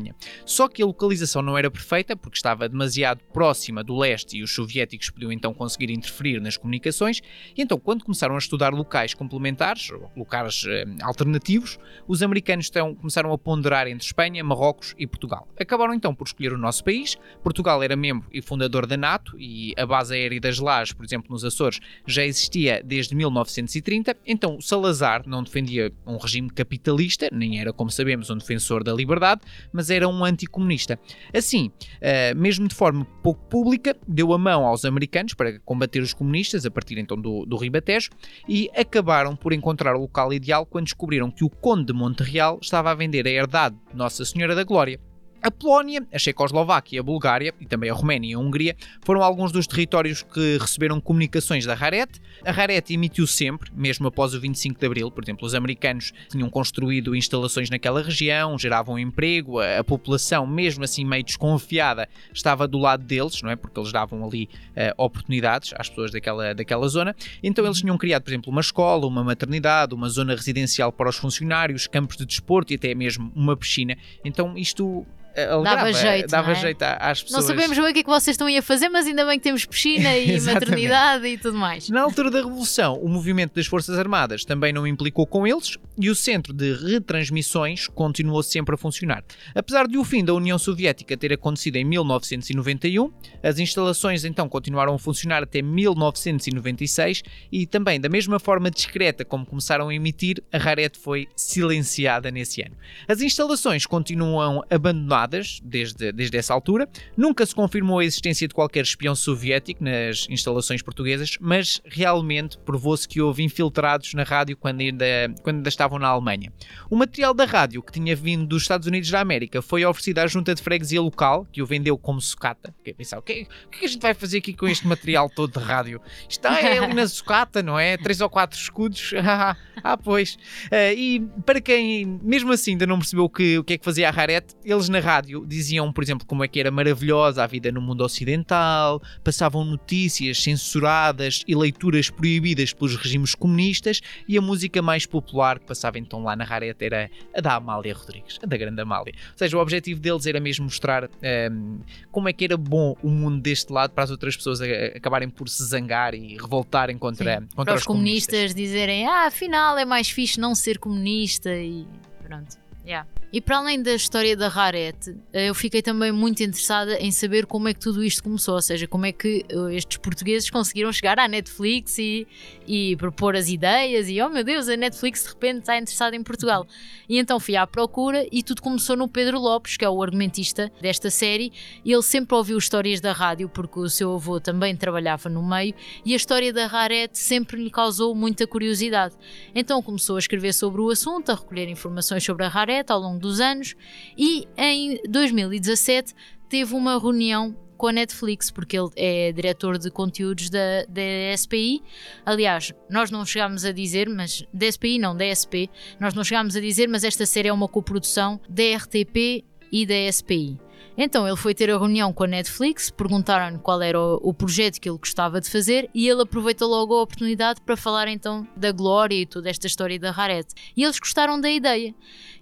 Só 0.45 0.67
que 0.67 0.81
a 0.81 0.85
localização 0.85 1.41
não 1.41 1.57
era 1.57 1.69
perfeita, 1.69 2.15
porque 2.15 2.37
estava 2.37 2.67
demasiado 2.67 3.21
próxima 3.33 3.83
do 3.83 3.97
leste 3.97 4.37
e 4.37 4.43
os 4.43 4.53
soviéticos 4.53 5.09
podiam 5.09 5.31
então 5.31 5.53
conseguir 5.53 5.91
interferir 5.91 6.39
nas 6.39 6.57
comunicações, 6.57 7.21
e 7.55 7.61
então 7.61 7.79
quando 7.79 8.03
começaram 8.03 8.35
a 8.35 8.37
estudar 8.37 8.73
locais 8.73 9.13
complementares, 9.13 9.89
locais 10.15 10.63
eh, 10.67 10.85
alternativos, 11.01 11.77
os 12.07 12.21
americanos 12.21 12.67
então 12.69 12.95
começaram 12.95 13.31
a 13.31 13.37
ponderar 13.37 13.87
entre 13.87 14.05
Espanha, 14.05 14.43
Marrocos 14.43 14.95
e 14.97 15.07
Portugal. 15.07 15.47
Acabaram 15.59 15.93
então 15.93 16.13
por 16.13 16.25
escolher 16.27 16.53
o 16.53 16.57
nosso 16.57 16.83
país. 16.83 17.17
Portugal 17.43 17.81
era 17.83 17.95
membro 17.95 18.27
e 18.31 18.41
fundador 18.41 18.85
da 18.85 18.97
NATO 18.97 19.35
e 19.39 19.73
a 19.77 19.85
base 19.85 20.13
aérea 20.13 20.39
das 20.39 20.59
Lajes, 20.59 20.93
por 20.93 21.05
exemplo, 21.05 21.31
nos 21.31 21.43
Açores, 21.43 21.79
já 22.05 22.23
existia 22.23 22.81
desde 22.83 23.15
1930. 23.15 24.15
Então 24.25 24.59
Salazar 24.61 25.23
não 25.27 25.43
defendia 25.43 25.91
um 26.05 26.17
regime 26.17 26.49
capitalista, 26.49 27.29
nem 27.31 27.59
era, 27.59 27.73
como 27.73 27.89
sabemos, 27.89 28.29
um 28.29 28.37
defensor 28.37 28.83
da 28.83 28.93
liberdade, 28.93 29.41
mas 29.71 29.82
era 29.89 30.07
um 30.07 30.23
anticomunista. 30.23 30.99
Assim, 31.33 31.71
eh, 32.01 32.33
mesmo 32.33 32.67
de 32.67 32.75
forma 32.75 33.05
pouco 33.21 33.43
pública, 33.47 33.95
deu 34.07 34.33
a 34.33 34.37
mão 34.37 34.65
aos 34.65 34.85
americanos 34.85 35.33
para 35.33 35.59
combater 35.59 36.01
os 36.01 36.13
comunistas 36.13 36.65
a 36.65 36.71
partir 36.71 36.97
então 36.97 37.19
do, 37.19 37.45
do 37.45 37.57
Ribatejo 37.57 38.09
e 38.47 38.69
acabaram 38.75 39.35
por 39.35 39.53
encontrar 39.53 39.95
o 39.95 40.01
local 40.01 40.33
ideal 40.33 40.65
quando 40.65 40.85
descobriram 40.85 41.31
que 41.31 41.43
o 41.43 41.49
Conde 41.49 41.85
de 41.85 41.93
Monterreal 41.93 42.59
estava 42.61 42.91
a 42.91 42.95
vender 42.95 43.27
a 43.27 43.31
herdade 43.31 43.75
de 43.89 43.97
Nossa 43.97 44.25
Senhora 44.25 44.55
da 44.55 44.63
Glória. 44.63 44.99
A 45.43 45.51
Polónia, 45.51 46.07
a 46.09 46.17
Checoslováquia, 46.17 47.01
a 47.01 47.03
Bulgária 47.03 47.53
e 47.59 47.65
também 47.65 47.89
a 47.89 47.93
Roménia 47.93 48.31
e 48.31 48.33
a 48.33 48.39
Hungria 48.39 48.77
foram 49.01 49.21
alguns 49.21 49.51
dos 49.51 49.67
territórios 49.67 50.23
que 50.23 50.57
receberam 50.57 51.01
comunicações 51.01 51.65
da 51.65 51.73
Rarete. 51.73 52.21
A 52.45 52.51
Rarete 52.53 52.93
emitiu 52.93 53.27
sempre, 53.27 53.69
mesmo 53.75 54.07
após 54.07 54.33
o 54.33 54.39
25 54.39 54.79
de 54.79 54.85
Abril. 54.85 55.11
Por 55.11 55.21
exemplo, 55.21 55.45
os 55.45 55.53
americanos 55.53 56.13
tinham 56.29 56.49
construído 56.49 57.13
instalações 57.13 57.69
naquela 57.69 58.01
região, 58.01 58.57
geravam 58.57 58.97
emprego, 58.97 59.59
a, 59.59 59.79
a 59.79 59.83
população, 59.83 60.47
mesmo 60.47 60.85
assim 60.85 61.03
meio 61.03 61.25
desconfiada, 61.25 62.07
estava 62.33 62.65
do 62.65 62.77
lado 62.77 63.03
deles, 63.03 63.41
não 63.41 63.49
é? 63.49 63.57
Porque 63.57 63.77
eles 63.77 63.91
davam 63.91 64.25
ali 64.25 64.47
eh, 64.77 64.93
oportunidades 64.97 65.73
às 65.77 65.89
pessoas 65.89 66.09
daquela, 66.11 66.55
daquela 66.55 66.87
zona. 66.87 67.13
Então 67.43 67.65
eles 67.65 67.79
tinham 67.79 67.97
criado, 67.97 68.23
por 68.23 68.29
exemplo, 68.29 68.49
uma 68.49 68.61
escola, 68.61 69.05
uma 69.05 69.25
maternidade, 69.25 69.93
uma 69.93 70.07
zona 70.07 70.33
residencial 70.33 70.89
para 70.89 71.09
os 71.09 71.17
funcionários, 71.17 71.85
campos 71.85 72.15
de 72.15 72.25
desporto 72.25 72.71
e 72.71 72.77
até 72.77 72.95
mesmo 72.95 73.29
uma 73.35 73.57
piscina. 73.57 73.97
Então 74.23 74.57
isto 74.57 75.05
alegrava, 75.35 75.63
Dava 75.63 75.93
jeito, 75.93 76.29
dava 76.29 76.51
é? 76.51 76.55
jeito 76.55 76.81
às 76.83 77.23
pessoas. 77.23 77.41
Não 77.41 77.55
sabemos 77.55 77.77
bem 77.77 77.89
o 77.89 77.93
que 77.93 77.99
é 77.99 78.03
que 78.03 78.09
vocês 78.09 78.35
estão 78.35 78.47
aí 78.47 78.57
a 78.57 78.61
fazer, 78.61 78.89
mas 78.89 79.07
ainda 79.07 79.25
bem 79.25 79.37
que 79.39 79.43
temos 79.43 79.65
piscina 79.65 80.15
e 80.15 80.39
maternidade 80.41 81.27
e 81.27 81.37
tudo 81.37 81.57
mais. 81.57 81.89
Na 81.89 82.01
altura 82.01 82.29
da 82.29 82.39
Revolução, 82.39 82.99
o 83.01 83.09
movimento 83.09 83.55
das 83.55 83.65
Forças 83.65 83.97
Armadas 83.97 84.45
também 84.45 84.71
não 84.71 84.85
implicou 84.85 85.25
com 85.25 85.47
eles 85.47 85.77
e 85.97 86.09
o 86.09 86.15
centro 86.15 86.53
de 86.53 86.73
retransmissões 86.73 87.87
continuou 87.87 88.43
sempre 88.43 88.75
a 88.75 88.77
funcionar. 88.77 89.23
Apesar 89.55 89.87
de 89.87 89.97
o 89.97 90.03
fim 90.03 90.23
da 90.23 90.33
União 90.33 90.57
Soviética 90.57 91.17
ter 91.17 91.33
acontecido 91.33 91.77
em 91.77 91.83
1991, 91.83 93.11
as 93.41 93.57
instalações 93.59 94.23
então 94.23 94.47
continuaram 94.47 94.93
a 94.93 94.99
funcionar 94.99 95.43
até 95.43 95.61
1996 95.61 97.23
e 97.51 97.65
também, 97.65 97.99
da 97.99 98.09
mesma 98.09 98.39
forma 98.39 98.69
discreta 98.69 99.25
como 99.25 99.45
começaram 99.45 99.89
a 99.89 99.95
emitir, 99.95 100.43
a 100.51 100.57
Rarete 100.57 100.99
foi 100.99 101.27
silenciada 101.35 102.29
nesse 102.29 102.61
ano. 102.61 102.75
As 103.07 103.21
instalações 103.21 103.85
continuam 103.85 104.63
abandonadas 104.69 105.22
desde, 105.27 106.11
desde 106.11 106.37
essa 106.37 106.53
altura, 106.53 106.87
nunca 107.15 107.45
se 107.45 107.55
confirmou 107.55 107.99
a 107.99 108.05
existência 108.05 108.47
de 108.47 108.53
qualquer 108.53 108.83
espião 108.83 109.15
soviético 109.15 109.83
nas 109.83 110.27
instalações 110.29 110.81
portuguesas, 110.81 111.37
mas 111.39 111.81
realmente 111.85 112.57
provou-se 112.59 113.07
que 113.07 113.21
houve 113.21 113.43
infiltrados 113.43 114.13
na 114.13 114.23
rádio 114.23 114.57
quando 114.57 114.81
ainda, 114.81 115.05
quando 115.41 115.57
ainda 115.57 115.69
estavam 115.69 115.99
na 115.99 116.07
Alemanha. 116.07 116.51
O 116.89 116.95
material 116.95 117.33
da 117.33 117.45
rádio 117.45 117.81
que 117.81 117.91
tinha 117.91 118.15
vindo 118.15 118.45
dos 118.45 118.63
Estados 118.63 118.87
Unidos 118.87 119.09
da 119.09 119.19
América 119.19 119.61
foi 119.61 119.85
oferecido 119.85 120.19
à 120.19 120.27
junta 120.27 120.53
de 120.53 120.61
freguesia 120.61 121.01
local, 121.01 121.47
que 121.51 121.61
o 121.61 121.65
vendeu 121.65 121.97
como 121.97 122.19
sucata. 122.21 122.73
Fiquei 122.77 122.93
a 122.93 122.95
pensar, 122.95 123.19
o 123.19 123.21
que, 123.21 123.47
o 123.67 123.69
que 123.69 123.83
é 123.83 123.85
a 123.85 123.89
gente 123.89 124.01
vai 124.01 124.13
fazer 124.13 124.39
aqui 124.39 124.53
com 124.53 124.67
este 124.67 124.87
material 124.87 125.29
todo 125.29 125.59
de 125.59 125.65
rádio? 125.65 126.01
Está 126.27 126.59
é 126.59 126.79
ali 126.79 126.93
na 126.93 127.07
sucata, 127.07 127.61
não 127.63 127.79
é? 127.79 127.97
Três 127.97 128.21
ou 128.21 128.29
quatro 128.29 128.57
escudos. 128.57 129.13
ah, 129.83 129.97
pois. 129.97 130.37
Ah, 130.71 130.93
e 130.93 131.19
para 131.45 131.61
quem, 131.61 132.05
mesmo 132.23 132.51
assim, 132.51 132.71
ainda 132.71 132.87
não 132.87 132.97
percebeu 132.97 133.25
o 133.25 133.29
que, 133.29 133.57
o 133.57 133.63
que 133.63 133.73
é 133.73 133.77
que 133.77 133.85
fazia 133.85 134.09
a 134.09 134.11
Rarete, 134.11 134.55
eles 134.63 134.89
na 134.89 134.99
rádio 134.99 135.12
diziam, 135.21 135.91
por 135.93 136.03
exemplo, 136.03 136.25
como 136.25 136.43
é 136.43 136.47
que 136.47 136.59
era 136.59 136.71
maravilhosa 136.71 137.43
a 137.43 137.47
vida 137.47 137.71
no 137.71 137.81
mundo 137.81 138.03
ocidental, 138.03 139.01
passavam 139.23 139.63
notícias 139.63 140.41
censuradas 140.41 141.43
e 141.47 141.55
leituras 141.55 142.09
proibidas 142.09 142.73
pelos 142.73 142.95
regimes 142.95 143.35
comunistas 143.35 144.01
e 144.27 144.37
a 144.37 144.41
música 144.41 144.81
mais 144.81 145.05
popular 145.05 145.59
que 145.59 145.65
passava 145.65 145.99
então 145.99 146.23
lá 146.23 146.35
na 146.35 146.43
Rarete 146.43 146.85
era 146.85 147.09
a 147.35 147.41
da 147.41 147.55
Amália 147.55 147.93
Rodrigues, 147.93 148.39
a 148.41 148.45
da 148.45 148.57
grande 148.57 148.81
Amália. 148.81 149.13
Ou 149.31 149.37
seja, 149.37 149.57
o 149.57 149.61
objetivo 149.61 149.99
deles 149.99 150.25
era 150.25 150.39
mesmo 150.39 150.65
mostrar 150.65 151.05
ahm, 151.05 151.79
como 152.11 152.27
é 152.27 152.33
que 152.33 152.45
era 152.45 152.57
bom 152.57 152.95
o 153.03 153.09
mundo 153.09 153.41
deste 153.41 153.71
lado 153.71 153.91
para 153.91 154.03
as 154.03 154.11
outras 154.11 154.35
pessoas 154.35 154.59
acabarem 154.95 155.29
por 155.29 155.47
se 155.47 155.63
zangar 155.63 156.15
e 156.15 156.37
revoltarem 156.37 156.97
contra, 156.97 157.39
Sim. 157.39 157.47
contra 157.55 157.73
Para 157.73 157.75
os 157.75 157.83
os 157.83 157.87
comunistas 157.87 158.55
dizerem, 158.55 159.05
ah, 159.05 159.27
afinal 159.27 159.77
é 159.77 159.85
mais 159.85 160.09
fixe 160.09 160.39
não 160.39 160.55
ser 160.55 160.79
comunista 160.79 161.53
e 161.53 161.85
pronto. 162.23 162.57
Yeah. 162.85 163.07
E 163.33 163.41
para 163.41 163.57
além 163.57 163.81
da 163.81 163.95
história 163.95 164.37
da 164.37 164.47
Rarete, 164.47 165.17
eh, 165.33 165.49
eu 165.49 165.55
fiquei 165.55 165.81
também 165.81 166.11
muito 166.11 166.43
interessada 166.43 166.99
em 166.99 167.11
saber 167.11 167.47
como 167.47 167.67
é 167.67 167.73
que 167.73 167.79
tudo 167.79 168.03
isto 168.03 168.23
começou, 168.23 168.53
ou 168.53 168.61
seja, 168.61 168.87
como 168.87 169.07
é 169.07 169.11
que 169.11 169.43
eh, 169.49 169.75
estes 169.75 169.97
portugueses 169.97 170.51
conseguiram 170.51 170.93
chegar 170.93 171.17
à 171.17 171.27
Netflix 171.27 171.97
e, 171.97 172.27
e 172.67 172.95
propor 172.95 173.35
as 173.35 173.49
ideias 173.49 174.07
e, 174.07 174.21
oh 174.21 174.29
meu 174.29 174.43
Deus, 174.43 174.69
a 174.69 174.77
Netflix 174.77 175.23
de 175.23 175.29
repente 175.29 175.61
está 175.61 175.75
interessada 175.75 176.15
em 176.15 176.21
Portugal. 176.21 176.67
E 177.09 177.17
então 177.17 177.39
fui 177.39 177.55
à 177.55 177.65
procura 177.65 178.23
e 178.31 178.43
tudo 178.43 178.61
começou 178.61 178.95
no 178.95 179.07
Pedro 179.07 179.39
Lopes, 179.39 179.77
que 179.77 179.83
é 179.83 179.89
o 179.89 180.03
argumentista 180.03 180.71
desta 180.79 181.09
série, 181.09 181.51
ele 181.83 182.03
sempre 182.03 182.35
ouviu 182.35 182.55
histórias 182.55 183.01
da 183.01 183.13
rádio, 183.13 183.49
porque 183.49 183.79
o 183.79 183.89
seu 183.89 184.13
avô 184.13 184.39
também 184.39 184.75
trabalhava 184.75 185.27
no 185.27 185.41
meio, 185.41 185.73
e 186.05 186.13
a 186.13 186.15
história 186.15 186.53
da 186.53 186.67
Rarete 186.67 187.17
sempre 187.17 187.63
lhe 187.63 187.71
causou 187.71 188.13
muita 188.13 188.45
curiosidade. 188.45 189.15
Então 189.55 189.81
começou 189.81 190.17
a 190.17 190.19
escrever 190.19 190.53
sobre 190.53 190.81
o 190.81 190.91
assunto, 190.91 191.31
a 191.31 191.35
recolher 191.35 191.67
informações 191.67 192.23
sobre 192.23 192.45
a 192.45 192.47
Rarete 192.47 192.91
ao 192.91 192.99
longo 192.99 193.22
dos 193.23 193.39
anos, 193.39 193.75
e 194.17 194.47
em 194.55 194.99
2017 195.09 196.13
teve 196.47 196.75
uma 196.75 196.99
reunião 196.99 197.55
com 197.77 197.87
a 197.87 197.91
Netflix, 197.91 198.49
porque 198.49 198.77
ele 198.77 198.89
é 198.95 199.31
diretor 199.31 199.77
de 199.77 199.91
conteúdos 199.91 200.49
da, 200.49 200.85
da 200.87 201.35
SPI. 201.35 201.81
Aliás, 202.25 202.71
nós 202.89 203.11
não 203.11 203.25
chegámos 203.25 203.65
a 203.65 203.71
dizer, 203.71 204.07
mas 204.07 204.45
da 204.53 204.71
SPI 204.71 204.99
não, 204.99 205.15
da 205.17 205.25
SP, 205.35 205.67
nós 205.99 206.13
não 206.13 206.23
chegámos 206.23 206.55
a 206.55 206.61
dizer, 206.61 206.87
mas 206.87 207.03
esta 207.03 207.25
série 207.25 207.49
é 207.49 207.53
uma 207.53 207.67
coprodução 207.67 208.39
da 208.47 208.63
RTP 208.77 209.43
e 209.71 209.85
da 209.85 210.11
SPI. 210.11 210.57
Então 210.97 211.27
ele 211.27 211.37
foi 211.37 211.55
ter 211.55 211.71
a 211.71 211.77
reunião 211.77 212.13
com 212.13 212.23
a 212.23 212.27
Netflix, 212.27 212.91
perguntaram-lhe 212.91 213.57
qual 213.57 213.81
era 213.81 213.99
o, 213.99 214.19
o 214.21 214.33
projeto 214.33 214.79
que 214.79 214.87
ele 214.87 214.97
gostava 214.97 215.41
de 215.41 215.49
fazer 215.49 215.89
e 215.93 216.07
ele 216.07 216.21
aproveitou 216.21 216.69
logo 216.69 216.93
a 216.93 217.01
oportunidade 217.01 217.61
para 217.61 217.75
falar 217.75 218.07
então 218.07 218.47
da 218.55 218.71
Glória 218.71 219.15
e 219.15 219.25
toda 219.25 219.49
esta 219.49 219.65
história 219.65 219.99
da 219.99 220.11
Rarete. 220.11 220.53
E 220.77 220.83
eles 220.83 220.99
gostaram 220.99 221.39
da 221.41 221.49
ideia. 221.49 221.95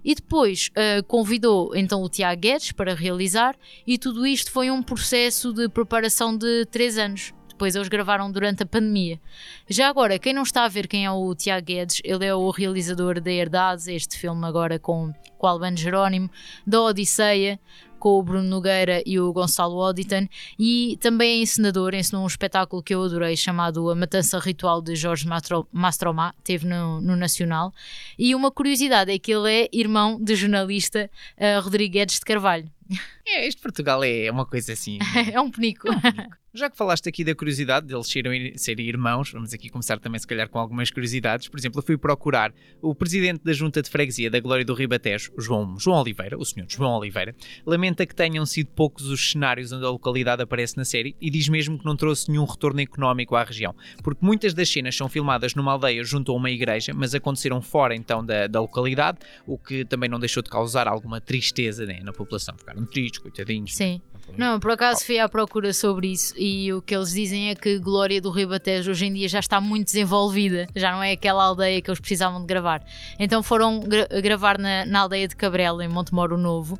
E 0.04 0.14
depois 0.14 0.70
ah, 0.76 1.02
convidou 1.06 1.74
então 1.74 2.02
o 2.02 2.08
Tiago 2.08 2.40
Guedes 2.40 2.72
para 2.72 2.94
realizar 2.94 3.56
e 3.86 3.96
tudo 3.96 4.26
isto 4.26 4.50
foi 4.50 4.70
um 4.70 4.82
processo 4.82 5.52
de 5.52 5.68
preparação 5.68 6.36
de 6.36 6.66
três 6.66 6.98
anos. 6.98 7.32
Depois 7.48 7.76
eles 7.76 7.88
gravaram 7.88 8.32
durante 8.32 8.64
a 8.64 8.66
pandemia. 8.66 9.20
Já 9.68 9.88
agora, 9.88 10.18
quem 10.18 10.32
não 10.32 10.42
está 10.42 10.64
a 10.64 10.68
ver 10.68 10.88
quem 10.88 11.04
é 11.04 11.10
o 11.10 11.34
Tiago 11.34 11.66
Guedes, 11.66 12.00
ele 12.02 12.24
é 12.24 12.34
o 12.34 12.50
realizador 12.50 13.20
da 13.20 13.30
Herdades, 13.30 13.86
este 13.86 14.18
filme 14.18 14.44
agora 14.44 14.78
com, 14.78 15.12
com 15.38 15.46
Albano 15.46 15.76
Jerónimo, 15.76 16.28
da 16.66 16.80
Odisseia, 16.80 17.60
com 18.02 18.18
o 18.18 18.22
Bruno 18.24 18.48
Nogueira 18.48 19.00
e 19.06 19.20
o 19.20 19.32
Gonçalo 19.32 19.80
Auditon, 19.80 20.26
e 20.58 20.98
também 21.00 21.38
é 21.38 21.42
encenador, 21.42 21.94
ensinou 21.94 22.24
um 22.24 22.26
espetáculo 22.26 22.82
que 22.82 22.92
eu 22.92 23.00
adorei 23.04 23.36
chamado 23.36 23.88
A 23.88 23.94
Matança 23.94 24.40
Ritual 24.40 24.82
de 24.82 24.96
Jorge 24.96 25.24
Mastro- 25.24 25.68
Mastromá, 25.70 26.34
teve 26.42 26.66
no, 26.66 27.00
no 27.00 27.14
Nacional. 27.14 27.72
E 28.18 28.34
uma 28.34 28.50
curiosidade 28.50 29.12
é 29.12 29.20
que 29.20 29.32
ele 29.32 29.48
é 29.52 29.68
irmão 29.72 30.18
do 30.20 30.34
jornalista 30.34 31.08
eh, 31.36 31.58
Rodrigo 31.60 31.92
Guedes 31.92 32.16
de 32.18 32.22
Carvalho. 32.24 32.68
É, 33.24 33.46
este 33.46 33.62
Portugal 33.62 34.02
é 34.02 34.28
uma 34.32 34.44
coisa 34.44 34.72
assim. 34.72 34.98
é 35.32 35.40
um 35.40 35.48
penico. 35.48 35.86
Já 36.54 36.68
que 36.68 36.76
falaste 36.76 37.08
aqui 37.08 37.24
da 37.24 37.34
curiosidade 37.34 37.86
deles 37.86 38.06
serem, 38.06 38.58
serem 38.58 38.86
irmãos, 38.86 39.32
vamos 39.32 39.54
aqui 39.54 39.70
começar 39.70 39.98
também, 39.98 40.20
se 40.20 40.26
calhar, 40.26 40.46
com 40.50 40.58
algumas 40.58 40.90
curiosidades. 40.90 41.48
Por 41.48 41.58
exemplo, 41.58 41.78
eu 41.78 41.82
fui 41.82 41.96
procurar 41.96 42.52
o 42.82 42.94
presidente 42.94 43.42
da 43.42 43.54
Junta 43.54 43.80
de 43.80 43.88
Freguesia 43.88 44.30
da 44.30 44.38
Glória 44.38 44.62
do 44.62 44.74
Ribatejo, 44.74 45.32
João, 45.38 45.78
João 45.78 46.02
Oliveira, 46.02 46.36
o 46.36 46.44
senhor 46.44 46.66
João 46.68 46.98
Oliveira, 46.98 47.34
lamenta 47.64 48.04
que 48.04 48.14
tenham 48.14 48.44
sido 48.44 48.66
poucos 48.66 49.06
os 49.06 49.32
cenários 49.32 49.72
onde 49.72 49.86
a 49.86 49.88
localidade 49.88 50.42
aparece 50.42 50.76
na 50.76 50.84
série 50.84 51.16
e 51.18 51.30
diz 51.30 51.48
mesmo 51.48 51.78
que 51.78 51.86
não 51.86 51.96
trouxe 51.96 52.30
nenhum 52.30 52.44
retorno 52.44 52.82
económico 52.82 53.34
à 53.34 53.44
região, 53.44 53.74
porque 54.02 54.22
muitas 54.22 54.52
das 54.52 54.68
cenas 54.68 54.94
são 54.94 55.08
filmadas 55.08 55.54
numa 55.54 55.72
aldeia 55.72 56.04
junto 56.04 56.32
a 56.32 56.34
uma 56.34 56.50
igreja, 56.50 56.92
mas 56.94 57.14
aconteceram 57.14 57.62
fora 57.62 57.94
então 57.94 58.22
da, 58.22 58.46
da 58.46 58.60
localidade, 58.60 59.20
o 59.46 59.56
que 59.56 59.86
também 59.86 60.10
não 60.10 60.20
deixou 60.20 60.42
de 60.42 60.50
causar 60.50 60.86
alguma 60.86 61.18
tristeza 61.18 61.86
né, 61.86 62.00
na 62.02 62.12
população. 62.12 62.54
Ficaram 62.58 62.84
tristes, 62.84 63.20
coitadinhos. 63.20 63.74
Sim. 63.74 64.02
Não, 64.36 64.58
por 64.58 64.70
acaso 64.70 65.04
fui 65.04 65.18
à 65.18 65.28
procura 65.28 65.72
sobre 65.74 66.08
isso 66.08 66.32
e 66.38 66.72
o 66.72 66.80
que 66.80 66.94
eles 66.94 67.10
dizem 67.12 67.50
é 67.50 67.54
que 67.54 67.78
Glória 67.78 68.20
do 68.20 68.30
Ribatejo 68.30 68.90
hoje 68.90 69.04
em 69.06 69.12
dia 69.12 69.28
já 69.28 69.38
está 69.40 69.60
muito 69.60 69.86
desenvolvida, 69.86 70.66
já 70.74 70.90
não 70.92 71.02
é 71.02 71.12
aquela 71.12 71.44
aldeia 71.44 71.82
que 71.82 71.90
eles 71.90 72.00
precisavam 72.00 72.40
de 72.40 72.46
gravar. 72.46 72.82
Então 73.18 73.42
foram 73.42 73.80
gra- 73.80 74.08
gravar 74.22 74.58
na, 74.58 74.86
na 74.86 75.00
aldeia 75.00 75.28
de 75.28 75.36
Cabrela, 75.36 75.84
em 75.84 75.88
Montemoro 75.88 76.38
Novo, 76.38 76.78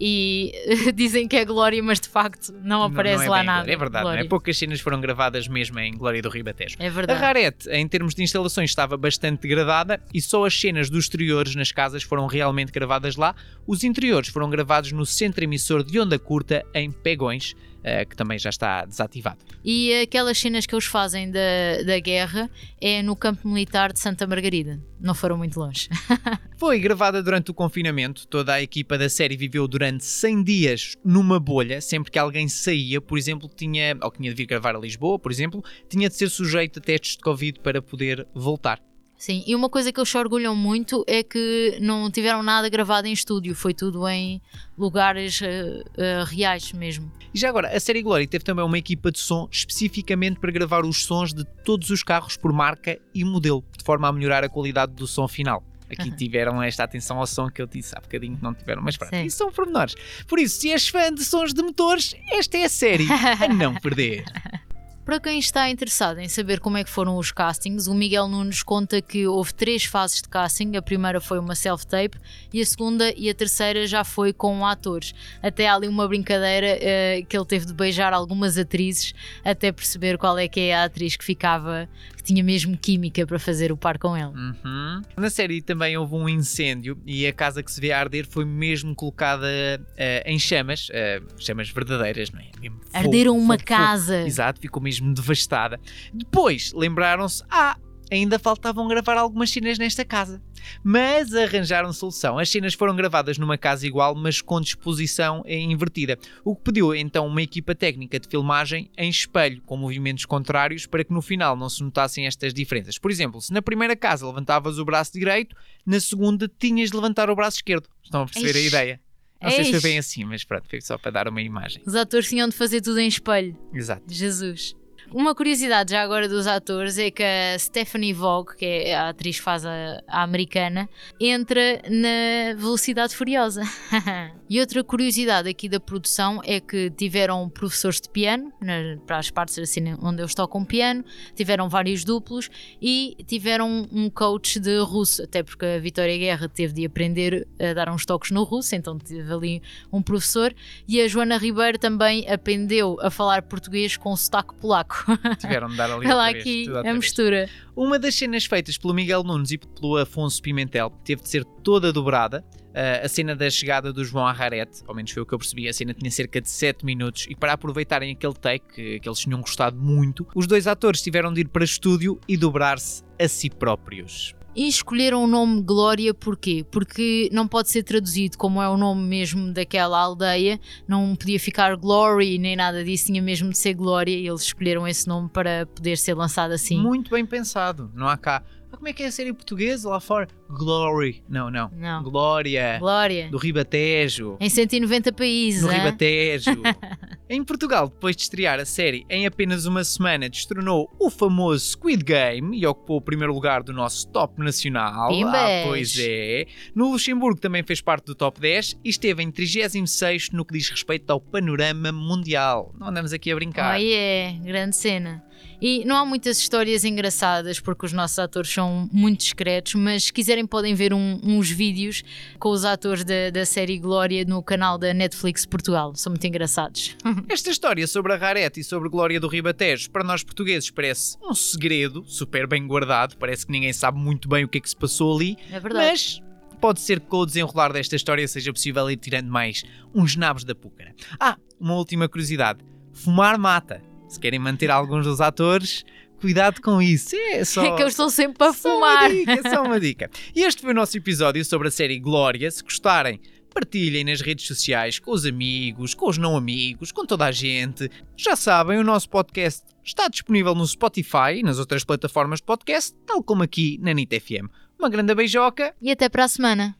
e 0.00 0.52
dizem 0.94 1.28
que 1.28 1.36
é 1.36 1.44
Glória, 1.44 1.82
mas 1.82 2.00
de 2.00 2.08
facto 2.08 2.52
não 2.62 2.78
Não- 2.78 2.82
aparece 2.84 3.26
não 3.26 3.34
é 3.34 3.38
lá 3.38 3.42
nada. 3.42 3.58
Glória, 3.64 3.72
É 3.74 3.76
verdade, 3.76 4.04
não 4.04 4.12
é? 4.12 4.24
Poucas 4.24 4.56
cenas 4.58 4.80
foram 4.80 5.00
gravadas 5.00 5.46
mesmo 5.46 5.78
em 5.78 5.96
Glória 5.96 6.22
do 6.22 6.28
Ribatejo. 6.28 6.76
É 6.78 6.86
A 6.86 6.90
verdade. 6.90 7.20
Rarete, 7.20 7.68
em 7.70 7.86
termos 7.86 8.14
de 8.14 8.22
instalações, 8.22 8.70
estava 8.70 8.96
bastante 8.96 9.42
degradada 9.42 10.00
e 10.12 10.20
só 10.20 10.44
as 10.46 10.58
cenas 10.58 10.88
dos 10.88 11.04
exteriores 11.04 11.54
nas 11.54 11.70
casas 11.70 12.02
foram 12.02 12.26
realmente 12.26 12.72
gravadas 12.72 13.16
lá. 13.16 13.34
Os 13.66 13.84
interiores 13.84 14.28
foram 14.30 14.48
gravados 14.50 14.90
no 14.92 15.04
centro 15.04 15.44
emissor 15.44 15.82
de 15.84 16.00
onda 16.00 16.18
curta 16.18 16.64
em 16.74 16.83
Pegões, 16.90 17.54
eh, 17.82 18.04
que 18.04 18.16
também 18.16 18.38
já 18.38 18.48
está 18.48 18.84
desativado. 18.84 19.38
E 19.62 19.92
aquelas 20.00 20.38
cenas 20.38 20.64
que 20.64 20.74
eles 20.74 20.86
fazem 20.86 21.30
da, 21.30 21.82
da 21.84 21.98
guerra 22.00 22.50
é 22.80 23.02
no 23.02 23.14
campo 23.14 23.46
militar 23.46 23.92
de 23.92 24.00
Santa 24.00 24.26
Margarida. 24.26 24.80
Não 24.98 25.14
foram 25.14 25.36
muito 25.36 25.60
longe. 25.60 25.88
Foi 26.56 26.78
gravada 26.78 27.22
durante 27.22 27.50
o 27.50 27.54
confinamento, 27.54 28.26
toda 28.26 28.54
a 28.54 28.62
equipa 28.62 28.96
da 28.96 29.08
série 29.08 29.36
viveu 29.36 29.68
durante 29.68 30.04
100 30.04 30.42
dias 30.42 30.96
numa 31.04 31.38
bolha, 31.38 31.80
sempre 31.80 32.10
que 32.10 32.18
alguém 32.18 32.48
saía, 32.48 33.00
por 33.00 33.18
exemplo, 33.18 33.50
tinha, 33.54 33.96
ou 34.02 34.10
tinha 34.10 34.30
de 34.30 34.36
vir 34.36 34.46
gravar 34.46 34.74
a 34.74 34.78
Lisboa, 34.78 35.18
por 35.18 35.30
exemplo, 35.30 35.62
tinha 35.88 36.08
de 36.08 36.14
ser 36.14 36.30
sujeito 36.30 36.78
a 36.78 36.82
testes 36.82 37.16
de 37.16 37.22
Covid 37.22 37.60
para 37.60 37.82
poder 37.82 38.26
voltar. 38.34 38.80
Sim, 39.24 39.42
e 39.46 39.54
uma 39.54 39.70
coisa 39.70 39.90
que 39.90 39.98
eles 39.98 40.10
se 40.10 40.18
orgulham 40.18 40.54
muito 40.54 41.02
é 41.06 41.22
que 41.22 41.78
não 41.80 42.10
tiveram 42.10 42.42
nada 42.42 42.68
gravado 42.68 43.08
em 43.08 43.12
estúdio, 43.14 43.54
foi 43.54 43.72
tudo 43.72 44.06
em 44.06 44.38
lugares 44.76 45.40
eh, 45.40 45.82
eh, 45.96 46.24
reais 46.26 46.74
mesmo. 46.74 47.10
E 47.32 47.38
já 47.38 47.48
agora, 47.48 47.74
a 47.74 47.80
série 47.80 48.02
Glória 48.02 48.26
teve 48.28 48.44
também 48.44 48.62
uma 48.62 48.76
equipa 48.76 49.10
de 49.10 49.18
som 49.18 49.48
especificamente 49.50 50.38
para 50.38 50.52
gravar 50.52 50.84
os 50.84 51.06
sons 51.06 51.32
de 51.32 51.42
todos 51.64 51.88
os 51.88 52.02
carros 52.02 52.36
por 52.36 52.52
marca 52.52 53.00
e 53.14 53.24
modelo, 53.24 53.64
de 53.78 53.82
forma 53.82 54.06
a 54.06 54.12
melhorar 54.12 54.44
a 54.44 54.48
qualidade 54.50 54.92
do 54.92 55.06
som 55.06 55.26
final. 55.26 55.64
Aqui 55.90 56.10
tiveram 56.14 56.62
esta 56.62 56.84
atenção 56.84 57.18
ao 57.18 57.26
som 57.26 57.48
que 57.48 57.62
eu 57.62 57.66
disse 57.66 57.96
há 57.96 58.00
bocadinho 58.02 58.36
que 58.36 58.42
não 58.42 58.52
tiveram, 58.52 58.82
mas 58.82 58.98
pronto, 58.98 59.16
isso 59.16 59.38
são 59.38 59.50
pormenores. 59.50 59.94
Por 60.28 60.38
isso, 60.38 60.60
se 60.60 60.70
és 60.70 60.86
fã 60.86 61.10
de 61.10 61.24
sons 61.24 61.54
de 61.54 61.62
motores, 61.62 62.14
esta 62.30 62.58
é 62.58 62.64
a 62.64 62.68
série 62.68 63.06
a 63.10 63.48
não 63.48 63.74
perder. 63.74 64.22
Para 65.04 65.20
quem 65.20 65.38
está 65.38 65.68
interessado 65.68 66.18
em 66.18 66.30
saber 66.30 66.60
como 66.60 66.78
é 66.78 66.82
que 66.82 66.88
foram 66.88 67.18
os 67.18 67.30
castings, 67.30 67.86
o 67.88 67.94
Miguel 67.94 68.26
Nunes 68.26 68.62
conta 68.62 69.02
que 69.02 69.26
houve 69.26 69.52
três 69.52 69.84
fases 69.84 70.22
de 70.22 70.28
casting. 70.30 70.76
A 70.76 70.82
primeira 70.82 71.20
foi 71.20 71.38
uma 71.38 71.54
self-tape 71.54 72.16
e 72.50 72.62
a 72.62 72.64
segunda 72.64 73.12
e 73.14 73.28
a 73.28 73.34
terceira 73.34 73.86
já 73.86 74.02
foi 74.02 74.32
com 74.32 74.64
atores. 74.64 75.14
Até 75.42 75.68
há 75.68 75.74
ali 75.74 75.88
uma 75.88 76.08
brincadeira 76.08 76.78
uh, 76.78 77.26
que 77.26 77.36
ele 77.36 77.44
teve 77.44 77.66
de 77.66 77.74
beijar 77.74 78.14
algumas 78.14 78.56
atrizes 78.56 79.12
até 79.44 79.70
perceber 79.70 80.16
qual 80.16 80.38
é 80.38 80.48
que 80.48 80.60
é 80.60 80.74
a 80.74 80.84
atriz 80.84 81.16
que 81.16 81.24
ficava, 81.24 81.86
que 82.24 82.32
tinha 82.32 82.42
mesmo 82.42 82.76
química 82.76 83.26
para 83.26 83.38
fazer 83.38 83.70
o 83.70 83.76
par 83.76 83.98
com 83.98 84.16
ele. 84.16 84.26
Uhum. 84.28 85.02
Na 85.16 85.28
série 85.28 85.60
também 85.60 85.96
houve 85.96 86.14
um 86.14 86.26
incêndio 86.26 86.98
e 87.04 87.26
a 87.26 87.32
casa 87.32 87.62
que 87.62 87.70
se 87.70 87.80
vê 87.80 87.92
a 87.92 88.00
arder 88.00 88.26
foi 88.26 88.46
mesmo 88.46 88.94
colocada 88.94 89.46
uh, 89.46 90.22
em 90.24 90.38
chamas, 90.38 90.88
uh, 90.88 91.24
chamas 91.38 91.68
verdadeiras, 91.68 92.30
não 92.30 92.40
é? 92.40 92.50
Mesmo 92.58 92.80
Arderam 92.92 93.36
uma 93.36 93.54
fogo, 93.54 93.66
casa. 93.66 94.16
Fogo. 94.16 94.26
Exato, 94.26 94.60
ficou 94.60 94.82
mesmo 94.82 95.12
devastada. 95.12 95.78
Depois 96.12 96.72
lembraram-se: 96.72 97.42
ah, 97.50 97.76
ainda 98.10 98.38
faltavam 98.38 98.86
gravar 98.88 99.16
algumas 99.16 99.50
cenas 99.50 99.78
nesta 99.78 100.04
casa. 100.04 100.42
Mas 100.82 101.34
arranjaram 101.34 101.92
solução. 101.92 102.38
As 102.38 102.48
cenas 102.48 102.74
foram 102.74 102.96
gravadas 102.96 103.38
numa 103.38 103.58
casa 103.58 103.86
igual, 103.86 104.14
mas 104.14 104.40
com 104.40 104.60
disposição 104.60 105.42
invertida. 105.46 106.18
O 106.44 106.56
que 106.56 106.62
pediu 106.62 106.94
então 106.94 107.26
uma 107.26 107.42
equipa 107.42 107.74
técnica 107.74 108.18
de 108.18 108.28
filmagem 108.28 108.90
em 108.96 109.10
espelho, 109.10 109.62
com 109.62 109.76
movimentos 109.76 110.24
contrários, 110.24 110.86
para 110.86 111.04
que 111.04 111.12
no 111.12 111.20
final 111.22 111.56
não 111.56 111.68
se 111.68 111.82
notassem 111.82 112.26
estas 112.26 112.54
diferenças. 112.54 112.98
Por 112.98 113.10
exemplo, 113.10 113.40
se 113.40 113.52
na 113.52 113.62
primeira 113.62 113.94
casa 113.94 114.26
levantavas 114.26 114.78
o 114.78 114.84
braço 114.84 115.12
direito, 115.12 115.54
na 115.84 116.00
segunda 116.00 116.50
tinhas 116.58 116.90
de 116.90 116.96
levantar 116.96 117.28
o 117.30 117.36
braço 117.36 117.58
esquerdo. 117.58 117.88
Estão 118.02 118.22
a 118.22 118.26
perceber 118.26 118.56
Eish. 118.56 118.64
a 118.64 118.68
ideia? 118.68 119.00
Não 119.42 119.50
sei 119.50 119.64
se 119.64 119.72
foi 119.72 119.80
bem 119.80 119.98
assim, 119.98 120.24
mas 120.24 120.42
pronto, 120.42 120.66
foi 120.68 120.80
só 120.80 120.96
para 120.96 121.10
dar 121.10 121.28
uma 121.28 121.42
imagem. 121.42 121.82
Os 121.86 121.94
atores 121.94 122.28
tinham 122.28 122.48
de 122.48 122.54
fazer 122.54 122.80
tudo 122.80 122.98
em 122.98 123.08
espelho. 123.08 123.54
Exato. 123.74 124.02
Jesus. 124.08 124.74
Uma 125.12 125.34
curiosidade 125.34 125.92
já 125.92 126.02
agora 126.02 126.28
dos 126.28 126.46
atores 126.46 126.98
é 126.98 127.10
que 127.10 127.22
a 127.22 127.58
Stephanie 127.58 128.12
Vogue, 128.12 128.56
que 128.56 128.64
é 128.64 128.96
a 128.96 129.08
atriz 129.08 129.38
que 129.38 129.42
faz 129.42 129.64
a, 129.64 130.02
a 130.08 130.22
americana, 130.22 130.88
entra 131.20 131.82
na 131.88 132.54
Velocidade 132.56 133.14
Furiosa. 133.14 133.62
e 134.48 134.60
outra 134.60 134.84
curiosidade 134.84 135.48
aqui 135.48 135.68
da 135.68 135.80
produção 135.80 136.40
é 136.44 136.60
que 136.60 136.90
tiveram 136.90 137.48
professores 137.48 138.00
de 138.00 138.08
piano, 138.10 138.52
na, 138.60 138.98
para 139.06 139.18
as 139.18 139.30
partes 139.30 139.58
assim 139.58 139.96
onde 140.02 140.20
eles 140.20 140.34
tocam 140.34 140.64
piano, 140.64 141.04
tiveram 141.34 141.68
vários 141.68 142.04
duplos 142.04 142.50
e 142.80 143.16
tiveram 143.26 143.88
um 143.90 144.10
coach 144.10 144.60
de 144.60 144.78
russo, 144.80 145.22
até 145.22 145.42
porque 145.42 145.64
a 145.64 145.78
Vitória 145.78 146.16
Guerra 146.18 146.48
teve 146.48 146.74
de 146.74 146.84
aprender 146.84 147.46
a 147.58 147.72
dar 147.72 147.88
uns 147.88 148.04
toques 148.04 148.30
no 148.30 148.42
russo, 148.42 148.74
então 148.74 148.98
teve 148.98 149.32
ali 149.32 149.62
um 149.92 150.02
professor. 150.02 150.54
E 150.86 151.00
a 151.00 151.08
Joana 151.08 151.38
Ribeiro 151.38 151.78
também 151.78 152.28
aprendeu 152.28 152.98
a 153.00 153.10
falar 153.10 153.42
português 153.42 153.96
com 153.96 154.14
sotaque 154.14 154.54
polaco. 154.56 155.04
Tiveram 155.38 155.68
de 155.68 155.76
dar 155.76 155.90
ali 155.90 156.06
Olha 156.06 156.38
aqui 156.38 156.66
a 156.68 156.92
mistura. 156.92 157.48
Uma 157.74 157.98
das 157.98 158.14
cenas 158.14 158.44
feitas 158.44 158.76
pelo 158.76 158.94
Miguel 158.94 159.24
Nunes 159.24 159.50
e 159.50 159.58
pelo 159.58 159.96
Afonso 159.96 160.40
Pimentel 160.42 160.90
teve 161.04 161.22
de 161.22 161.28
ser 161.28 161.44
toda 161.44 161.92
dobrada. 161.92 162.44
Uh, 162.74 163.04
a 163.04 163.08
cena 163.08 163.36
da 163.36 163.48
chegada 163.48 163.92
do 163.92 164.04
João 164.04 164.26
Arrarete, 164.26 164.82
ao 164.84 164.94
menos 164.96 165.12
foi 165.12 165.22
o 165.22 165.26
que 165.26 165.32
eu 165.32 165.38
percebi, 165.38 165.68
a 165.68 165.72
cena 165.72 165.94
tinha 165.94 166.10
cerca 166.10 166.40
de 166.40 166.50
7 166.50 166.84
minutos 166.84 167.24
e 167.30 167.36
para 167.36 167.52
aproveitarem 167.52 168.10
aquele 168.10 168.34
take 168.34 168.66
que, 168.74 168.98
que 168.98 169.08
eles 169.08 169.20
tinham 169.20 169.40
gostado 169.40 169.76
muito, 169.80 170.26
os 170.34 170.48
dois 170.48 170.66
atores 170.66 171.00
tiveram 171.00 171.32
de 171.32 171.42
ir 171.42 171.48
para 171.48 171.64
estúdio 171.64 172.18
e 172.26 172.36
dobrar-se 172.36 173.04
a 173.16 173.28
si 173.28 173.48
próprios. 173.48 174.34
E 174.56 174.68
escolheram 174.68 175.24
o 175.24 175.26
nome 175.26 175.62
Glória 175.62 176.14
porquê? 176.14 176.64
Porque 176.70 177.28
não 177.32 177.46
pode 177.46 177.70
ser 177.70 177.82
traduzido 177.82 178.38
como 178.38 178.62
é 178.62 178.68
o 178.68 178.76
nome 178.76 179.02
mesmo 179.02 179.52
daquela 179.52 179.98
aldeia, 179.98 180.60
não 180.86 181.16
podia 181.16 181.40
ficar 181.40 181.76
Glory 181.76 182.38
nem 182.38 182.54
nada 182.54 182.84
disso, 182.84 183.06
tinha 183.06 183.20
mesmo 183.20 183.50
de 183.50 183.58
ser 183.58 183.74
Glória 183.74 184.16
e 184.16 184.26
eles 184.26 184.42
escolheram 184.42 184.86
esse 184.86 185.08
nome 185.08 185.28
para 185.28 185.66
poder 185.66 185.96
ser 185.96 186.14
lançado 186.14 186.52
assim. 186.52 186.80
Muito 186.80 187.10
bem 187.10 187.26
pensado, 187.26 187.90
não 187.94 188.08
há 188.08 188.16
cá 188.16 188.44
como 188.84 188.90
é 188.90 188.92
que 188.92 189.02
é 189.02 189.06
a 189.06 189.12
série 189.12 189.32
portuguesa 189.32 189.88
lá 189.88 189.98
fora? 189.98 190.28
Glory. 190.46 191.24
Não, 191.26 191.50
não. 191.50 191.70
não. 191.74 192.02
Glória. 192.02 192.76
Glória. 192.78 193.30
Do 193.30 193.38
Ribatejo. 193.38 194.36
Em 194.38 194.50
190 194.50 195.10
países. 195.10 195.62
No 195.62 195.68
Ribatejo. 195.68 196.50
em 197.26 197.42
Portugal, 197.42 197.88
depois 197.88 198.14
de 198.14 198.20
estrear 198.20 198.60
a 198.60 198.66
série 198.66 199.06
em 199.08 199.24
apenas 199.24 199.64
uma 199.64 199.82
semana, 199.84 200.28
destronou 200.28 200.94
o 201.00 201.08
famoso 201.08 201.64
Squid 201.64 202.04
Game 202.04 202.58
e 202.58 202.66
ocupou 202.66 202.98
o 202.98 203.00
primeiro 203.00 203.32
lugar 203.32 203.62
do 203.62 203.72
nosso 203.72 204.06
top 204.08 204.38
nacional. 204.38 205.08
Pimbas. 205.08 205.34
Ah, 205.34 205.62
pois 205.64 205.96
é. 205.98 206.46
No 206.74 206.92
Luxemburgo 206.92 207.40
também 207.40 207.62
fez 207.62 207.80
parte 207.80 208.04
do 208.04 208.14
top 208.14 208.38
10 208.38 208.80
e 208.84 208.90
esteve 208.90 209.22
em 209.22 209.30
36 209.30 210.28
no 210.30 210.44
que 210.44 210.52
diz 210.52 210.68
respeito 210.68 211.10
ao 211.10 211.18
panorama 211.18 211.90
mundial. 211.90 212.74
Não 212.78 212.88
andamos 212.88 213.14
aqui 213.14 213.32
a 213.32 213.34
brincar. 213.34 213.72
Aí 213.72 213.94
é, 213.94 214.32
grande 214.44 214.76
cena. 214.76 215.24
E 215.60 215.84
não 215.84 215.96
há 215.96 216.04
muitas 216.04 216.38
histórias 216.38 216.84
engraçadas 216.84 217.60
porque 217.60 217.86
os 217.86 217.92
nossos 217.92 218.18
atores 218.18 218.50
são 218.50 218.88
muito 218.92 219.20
discretos, 219.20 219.74
mas 219.74 220.04
se 220.04 220.12
quiserem 220.12 220.46
podem 220.46 220.74
ver 220.74 220.92
um, 220.92 221.20
uns 221.22 221.50
vídeos 221.50 222.02
com 222.38 222.50
os 222.50 222.64
atores 222.64 223.04
da, 223.04 223.30
da 223.30 223.46
série 223.46 223.78
Glória 223.78 224.24
no 224.24 224.42
canal 224.42 224.78
da 224.78 224.92
Netflix 224.92 225.46
Portugal. 225.46 225.94
São 225.94 226.10
muito 226.10 226.26
engraçados. 226.26 226.96
Esta 227.28 227.50
história 227.50 227.86
sobre 227.86 228.12
a 228.12 228.16
Rarete 228.16 228.60
e 228.60 228.64
sobre 228.64 228.88
Glória 228.88 229.20
do 229.20 229.28
Ribatejo, 229.28 229.90
para 229.90 230.04
nós 230.04 230.22
portugueses, 230.22 230.70
parece 230.70 231.16
um 231.22 231.34
segredo 231.34 232.04
super 232.06 232.46
bem 232.46 232.66
guardado. 232.66 233.16
Parece 233.16 233.46
que 233.46 233.52
ninguém 233.52 233.72
sabe 233.72 233.98
muito 233.98 234.28
bem 234.28 234.44
o 234.44 234.48
que 234.48 234.58
é 234.58 234.60
que 234.60 234.68
se 234.68 234.76
passou 234.76 235.16
ali. 235.16 235.36
É 235.50 235.60
verdade. 235.60 235.86
Mas 235.90 236.22
pode 236.60 236.80
ser 236.80 237.00
que 237.00 237.06
com 237.06 237.18
o 237.18 237.26
desenrolar 237.26 237.72
desta 237.72 237.94
história 237.94 238.26
seja 238.26 238.52
possível 238.52 238.90
ir 238.90 238.96
tirando 238.96 239.28
mais 239.28 239.64
uns 239.94 240.16
nabos 240.16 240.44
da 240.44 240.54
púcara. 240.54 240.94
Ah, 241.20 241.36
uma 241.60 241.74
última 241.74 242.08
curiosidade: 242.08 242.60
fumar 242.92 243.38
mata. 243.38 243.82
Se 244.08 244.20
querem 244.20 244.38
manter 244.38 244.70
alguns 244.70 245.04
dos 245.04 245.20
atores, 245.20 245.84
cuidado 246.20 246.60
com 246.60 246.80
isso. 246.80 247.14
É, 247.16 247.44
só, 247.44 247.64
é 247.64 247.76
que 247.76 247.82
eu 247.82 247.88
estou 247.88 248.08
sempre 248.10 248.46
a 248.46 248.52
só 248.52 248.70
fumar. 248.70 249.10
Uma 249.10 249.10
dica, 249.10 249.50
só 249.50 249.62
uma 249.62 249.80
dica. 249.80 250.10
E 250.34 250.42
este 250.42 250.62
foi 250.62 250.70
o 250.72 250.74
nosso 250.74 250.96
episódio 250.96 251.44
sobre 251.44 251.68
a 251.68 251.70
série 251.70 251.98
Glória. 251.98 252.50
Se 252.50 252.62
gostarem, 252.62 253.20
partilhem 253.52 254.04
nas 254.04 254.20
redes 254.20 254.46
sociais, 254.46 254.98
com 254.98 255.12
os 255.12 255.24
amigos, 255.24 255.94
com 255.94 256.08
os 256.08 256.18
não 256.18 256.36
amigos, 256.36 256.90
com 256.90 257.06
toda 257.06 257.26
a 257.26 257.32
gente. 257.32 257.90
Já 258.16 258.34
sabem, 258.34 258.78
o 258.78 258.84
nosso 258.84 259.08
podcast 259.08 259.62
está 259.82 260.08
disponível 260.08 260.54
no 260.54 260.66
Spotify 260.66 261.36
e 261.36 261.42
nas 261.42 261.58
outras 261.58 261.84
plataformas 261.84 262.40
de 262.40 262.46
podcast, 262.46 262.94
tal 263.06 263.22
como 263.22 263.42
aqui 263.42 263.78
na 263.80 263.92
NIT 263.92 264.20
FM. 264.20 264.50
Uma 264.78 264.88
grande 264.88 265.14
beijoca 265.14 265.74
e 265.80 265.90
até 265.90 266.08
para 266.08 266.24
a 266.24 266.28
semana. 266.28 266.76